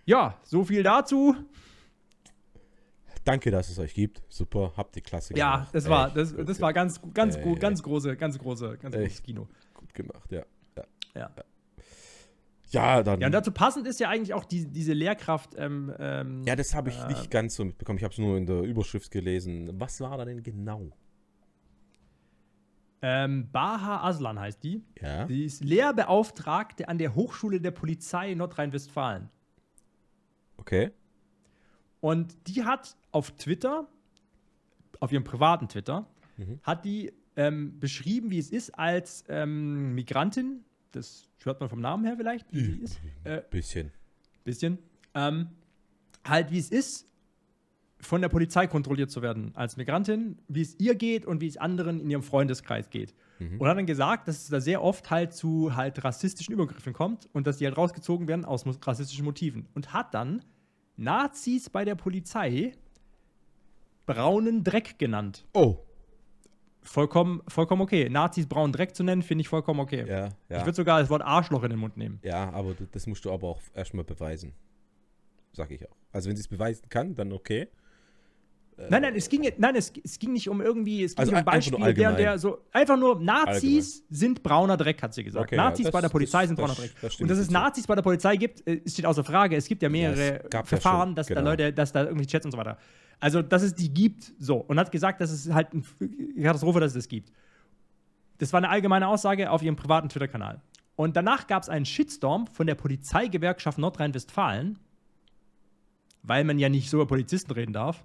[0.06, 1.36] Ja, so viel dazu.
[3.24, 4.22] Danke, dass es euch gibt.
[4.30, 5.76] Super, habt ihr klasse Ja, gemacht.
[5.76, 9.24] das war, das, das war ganz, ganz, Äh, ganz große, ganz große, ganz großes Echt.
[9.24, 9.48] Kino.
[9.76, 10.44] gut gemacht, ja.
[10.76, 11.30] Ja, Ja.
[12.70, 13.20] ja dann.
[13.22, 15.52] Ja, und dazu passend ist ja eigentlich auch die, diese Lehrkraft.
[15.58, 17.98] Ähm, ähm, Ja, das habe ich Äh, nicht ganz so mitbekommen.
[18.00, 19.70] Ich habe es nur in der Überschrift gelesen.
[19.80, 20.90] Was war da denn genau?
[23.04, 24.84] ähm, Baha Aslan heißt die.
[25.02, 25.26] Ja.
[25.28, 29.30] Sie ist Lehrbeauftragte an der Hochschule der Polizei Nordrhein-Westfalen.
[30.58, 30.92] Okay.
[32.00, 33.88] Und die hat auf Twitter,
[35.00, 36.08] auf ihrem privaten Twitter,
[36.38, 36.60] Mhm.
[36.64, 40.64] hat die ähm, beschrieben, wie es ist als ähm, Migrantin.
[40.92, 43.00] Das hört man vom Namen her vielleicht, wie sie ist.
[43.24, 43.92] Äh, Bisschen.
[44.44, 44.80] bisschen.
[45.14, 45.50] Ähm,
[46.26, 47.08] halt, wie es ist,
[48.00, 51.58] von der Polizei kontrolliert zu werden als Migrantin, wie es ihr geht und wie es
[51.58, 53.14] anderen in ihrem Freundeskreis geht.
[53.60, 57.28] Und hat dann gesagt, dass es da sehr oft halt zu halt rassistischen Übergriffen kommt
[57.34, 59.68] und dass die halt rausgezogen werden aus rassistischen Motiven.
[59.74, 60.44] Und hat dann
[60.96, 62.74] Nazis bei der Polizei
[64.16, 65.46] braunen Dreck genannt.
[65.54, 65.78] Oh.
[66.84, 68.10] Vollkommen, vollkommen okay.
[68.10, 70.04] Nazis braunen Dreck zu nennen, finde ich vollkommen okay.
[70.08, 70.66] Ja, Ich ja.
[70.66, 72.20] würde sogar das Wort Arschloch in den Mund nehmen.
[72.24, 74.54] Ja, aber das musst du aber auch erstmal beweisen.
[75.54, 75.96] Sag ich auch.
[76.12, 77.68] Also wenn sie es beweisen kann, dann okay.
[78.90, 81.44] Nein, nein, es ging, nein es, es ging nicht um irgendwie, es ging Also um
[81.46, 82.16] Beispiel, der, allgemein.
[82.18, 85.46] der so, einfach nur Nazis sind brauner Dreck, hat sie gesagt.
[85.46, 86.92] Okay, ja, Nazis das- bei der das- Polizei sind das- brauner Dreck.
[86.96, 87.52] das Und stimme dass ich es.
[87.52, 89.56] Nazis bei der Polizei gibt, äh, steht außer Frage.
[89.56, 91.50] Es gibt ja mehrere ja Verfahren, schon, dass da genau.
[91.52, 92.80] Leute, dass da irgendwie Chats und so weiter.
[93.22, 94.58] Also, dass es die gibt, so.
[94.58, 97.32] Und hat gesagt, dass es halt eine Katastrophe, dass es das gibt.
[98.40, 100.60] Das war eine allgemeine Aussage auf ihrem privaten Twitter-Kanal.
[100.96, 104.80] Und danach gab es einen Shitstorm von der Polizeigewerkschaft Nordrhein-Westfalen,
[106.24, 108.04] weil man ja nicht so über Polizisten reden darf.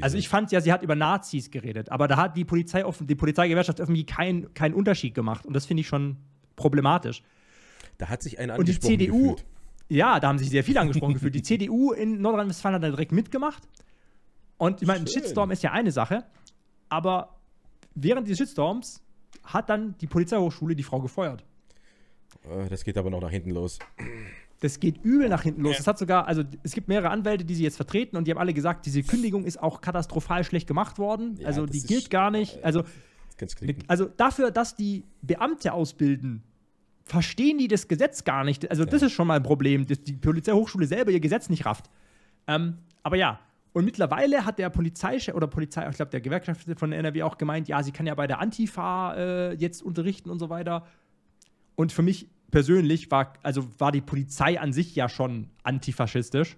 [0.00, 3.06] Also ich fand ja, sie hat über Nazis geredet, aber da hat die Polizei offen,
[3.06, 6.16] die Polizeigewerkschaft irgendwie keinen keinen Unterschied gemacht und das finde ich schon
[6.56, 7.22] problematisch.
[7.98, 9.44] Da hat sich einer Und die angesprochen CDU, gefühlt.
[9.88, 11.34] ja, da haben sich sehr viele angesprochen gefühlt.
[11.34, 13.62] Die CDU in Nordrhein-Westfalen hat da direkt mitgemacht.
[14.60, 15.06] Und ich meine, ein.
[15.06, 16.22] Shitstorm ist ja eine Sache,
[16.90, 17.36] aber
[17.94, 19.02] während dieses Shitstorms
[19.42, 21.42] hat dann die Polizeihochschule die Frau gefeuert.
[22.44, 23.78] Äh, Das geht aber noch nach hinten los.
[24.60, 25.78] Das geht übel nach hinten los.
[25.78, 28.38] Es hat sogar, also es gibt mehrere Anwälte, die sie jetzt vertreten und die haben
[28.38, 31.36] alle gesagt, diese Kündigung ist auch katastrophal schlecht gemacht worden.
[31.38, 32.62] Ja, also die gilt gar nicht.
[32.62, 32.84] Also,
[33.86, 36.42] also dafür, dass die Beamte ausbilden,
[37.04, 38.70] verstehen die das Gesetz gar nicht.
[38.70, 41.88] Also das ist schon mal ein Problem, dass die Polizeihochschule selber ihr Gesetz nicht rafft.
[42.46, 43.40] Ähm, aber ja,
[43.72, 47.38] und mittlerweile hat der Polizeichef oder Polizei, ich glaube der Gewerkschafter von der NRW auch
[47.38, 50.86] gemeint, ja, sie kann ja bei der Antifa äh, jetzt unterrichten und so weiter.
[51.76, 56.56] Und für mich persönlich war, also war die Polizei an sich ja schon antifaschistisch.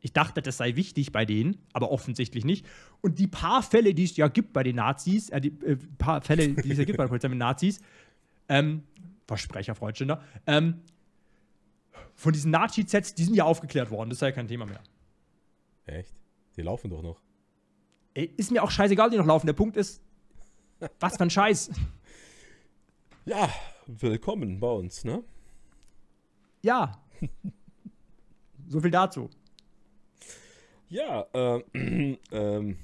[0.00, 2.64] Ich dachte, das sei wichtig bei denen, aber offensichtlich nicht.
[3.00, 6.22] Und die paar Fälle, die es ja gibt bei den Nazis, äh, die äh, paar
[6.22, 7.80] Fälle, die es ja gibt bei der Polizei mit Nazis,
[8.48, 8.84] ähm,
[9.26, 10.82] Versprecher, Freundständer, ähm,
[12.14, 14.10] von diesen Nazi-Sets, die sind ja aufgeklärt worden.
[14.10, 14.80] Das ist ja kein Thema mehr.
[15.86, 16.14] Echt?
[16.56, 17.20] Die laufen doch noch.
[18.14, 19.46] Ey, ist mir auch scheißegal, die noch laufen.
[19.46, 20.02] Der Punkt ist,
[21.00, 21.70] was für ein Scheiß.
[23.26, 23.50] Ja,
[23.86, 25.22] willkommen bei uns, ne?
[26.62, 27.02] Ja.
[28.68, 29.28] so viel dazu.
[30.88, 32.76] Ja, ähm, ähm,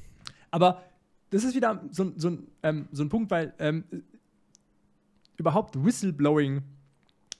[0.50, 0.82] Aber
[1.30, 3.84] das ist wieder so, ein- so, ähm, so ein Punkt, weil ähm,
[5.36, 6.62] überhaupt Whistleblowing,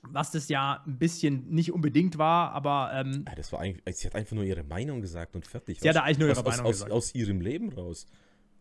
[0.02, 4.06] was das ja ein bisschen nicht unbedingt war, aber ähm, ja, das war eigentlich, sie
[4.06, 5.80] hat einfach nur ihre Meinung gesagt und fertig.
[5.80, 6.92] Sie hat Aus- eigentlich nur ihre aus, Meinung aus, gesagt.
[6.92, 8.06] Aus, ihrem Leben raus.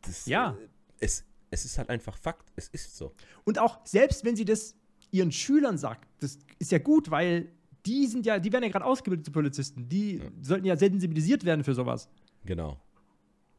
[0.01, 0.51] Das, Ja.
[0.59, 0.67] Äh,
[0.99, 2.51] es, es ist halt einfach Fakt.
[2.55, 3.13] Es ist so.
[3.43, 4.75] und auch selbst wenn sie das
[5.11, 7.51] ihren Schülern sagt, das ist ja gut, weil
[7.85, 9.89] die sind ja, die werden ja gerade ausgebildet zu Polizisten.
[9.89, 12.07] Die sollten ja sensibilisiert werden für sowas.
[12.45, 12.79] Genau.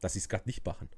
[0.01, 0.89] Dass sie es gerade nicht machen.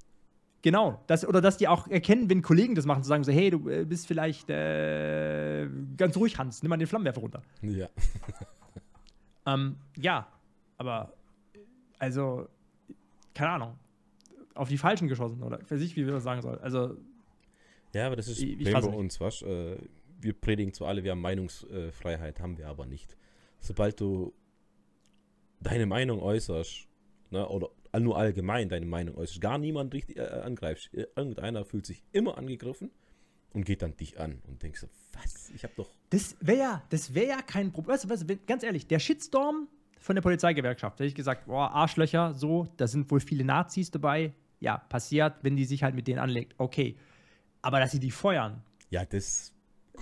[0.64, 0.98] Genau.
[1.08, 3.68] Das, oder dass die auch erkennen, wenn Kollegen das machen, zu sagen so, hey, du
[3.68, 7.42] äh, bist vielleicht äh, ganz ruhig, Hans, nimm mal den Flammenwerfer runter.
[7.62, 7.86] Ja.
[9.46, 10.26] Ähm, ja,
[10.78, 11.12] aber
[11.98, 12.48] also,
[13.34, 13.74] keine Ahnung,
[14.54, 16.58] auf die Falschen geschossen oder für sich, wie wir das sagen sollen.
[16.60, 16.96] Also,
[17.92, 19.42] Ja, aber das ist Ich- ich bei uns, was?
[19.42, 19.76] Äh,
[20.18, 23.18] wir predigen zwar alle, wir haben Meinungsfreiheit, haben wir aber nicht.
[23.60, 24.32] Sobald du
[25.60, 26.88] deine Meinung äußerst,
[27.30, 27.68] ne, oder
[28.00, 32.36] nur allgemein deine Meinung äußerst, gar niemand richtig äh, angreifst, äh, irgendeiner fühlt sich immer
[32.38, 32.90] angegriffen
[33.52, 35.50] und geht dann dich an und denkst so, was?
[35.54, 35.88] Ich habe doch.
[36.10, 37.94] das wäre ja, das wäre ja kein Problem.
[37.94, 39.68] Weißt du, weißt du, ganz ehrlich, der Shitstorm
[40.00, 43.90] von der Polizeigewerkschaft, da hätte ich gesagt, boah, Arschlöcher, so, da sind wohl viele Nazis
[43.90, 44.34] dabei.
[44.60, 46.54] Ja, passiert, wenn die sich halt mit denen anlegt.
[46.58, 46.96] Okay.
[47.62, 49.52] Aber dass sie die feuern, Ja, das.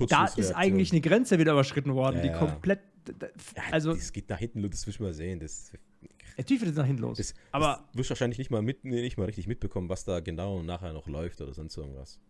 [0.08, 2.80] da ist eigentlich eine Grenze wieder überschritten worden, Ja, die komplett.
[3.70, 5.40] Also, das geht nach hinten, das wirst du mal sehen.
[5.40, 5.72] Das,
[6.36, 7.18] natürlich wird es nach hinten los.
[7.18, 10.04] das, aber das wirst du wahrscheinlich nicht mal, mit, nee, nicht mal richtig mitbekommen, was
[10.04, 12.20] da genau nachher noch läuft oder sonst irgendwas.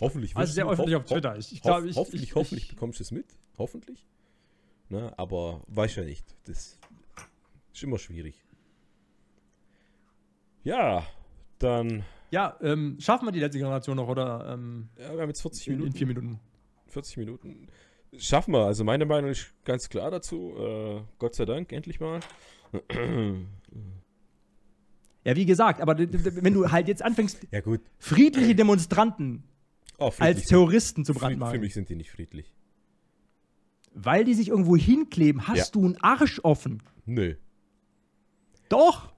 [0.00, 1.36] Hoffentlich also sehr du- öffentlich ho- auf Twitter.
[1.38, 3.26] Ich, ich Hoff, glaube, ich, hoffentlich, ich, hoffentlich ich, bekommst du es mit.
[3.58, 4.06] Hoffentlich.
[4.88, 6.26] Ne, aber weiß ja nicht.
[6.44, 6.78] Das
[7.72, 8.42] ist immer schwierig.
[10.64, 11.06] Ja,
[11.58, 12.04] dann.
[12.30, 15.66] Ja, ähm, schaffen wir die letzte Generation noch oder ähm, Ja, wir haben jetzt 40
[15.68, 15.92] in, Minuten.
[15.92, 16.40] in vier Minuten?
[16.88, 17.68] 40 Minuten.
[18.16, 18.64] Schaffen wir.
[18.66, 20.54] Also meine Meinung ist ganz klar dazu.
[20.58, 22.20] Äh, Gott sei Dank, endlich mal.
[25.24, 27.80] Ja, wie gesagt, aber wenn du halt jetzt anfängst, Ja gut.
[27.98, 29.44] friedliche Demonstranten
[29.98, 32.52] Oh, als friedlich sind- Terroristen zu Für, für brandmarken, mich sind die nicht friedlich.
[33.94, 35.64] weil die sich irgendwo hinkleben, hast Ja.
[35.72, 36.82] du einen Arsch offen.
[37.06, 37.34] Nö.
[38.68, 39.11] Doch!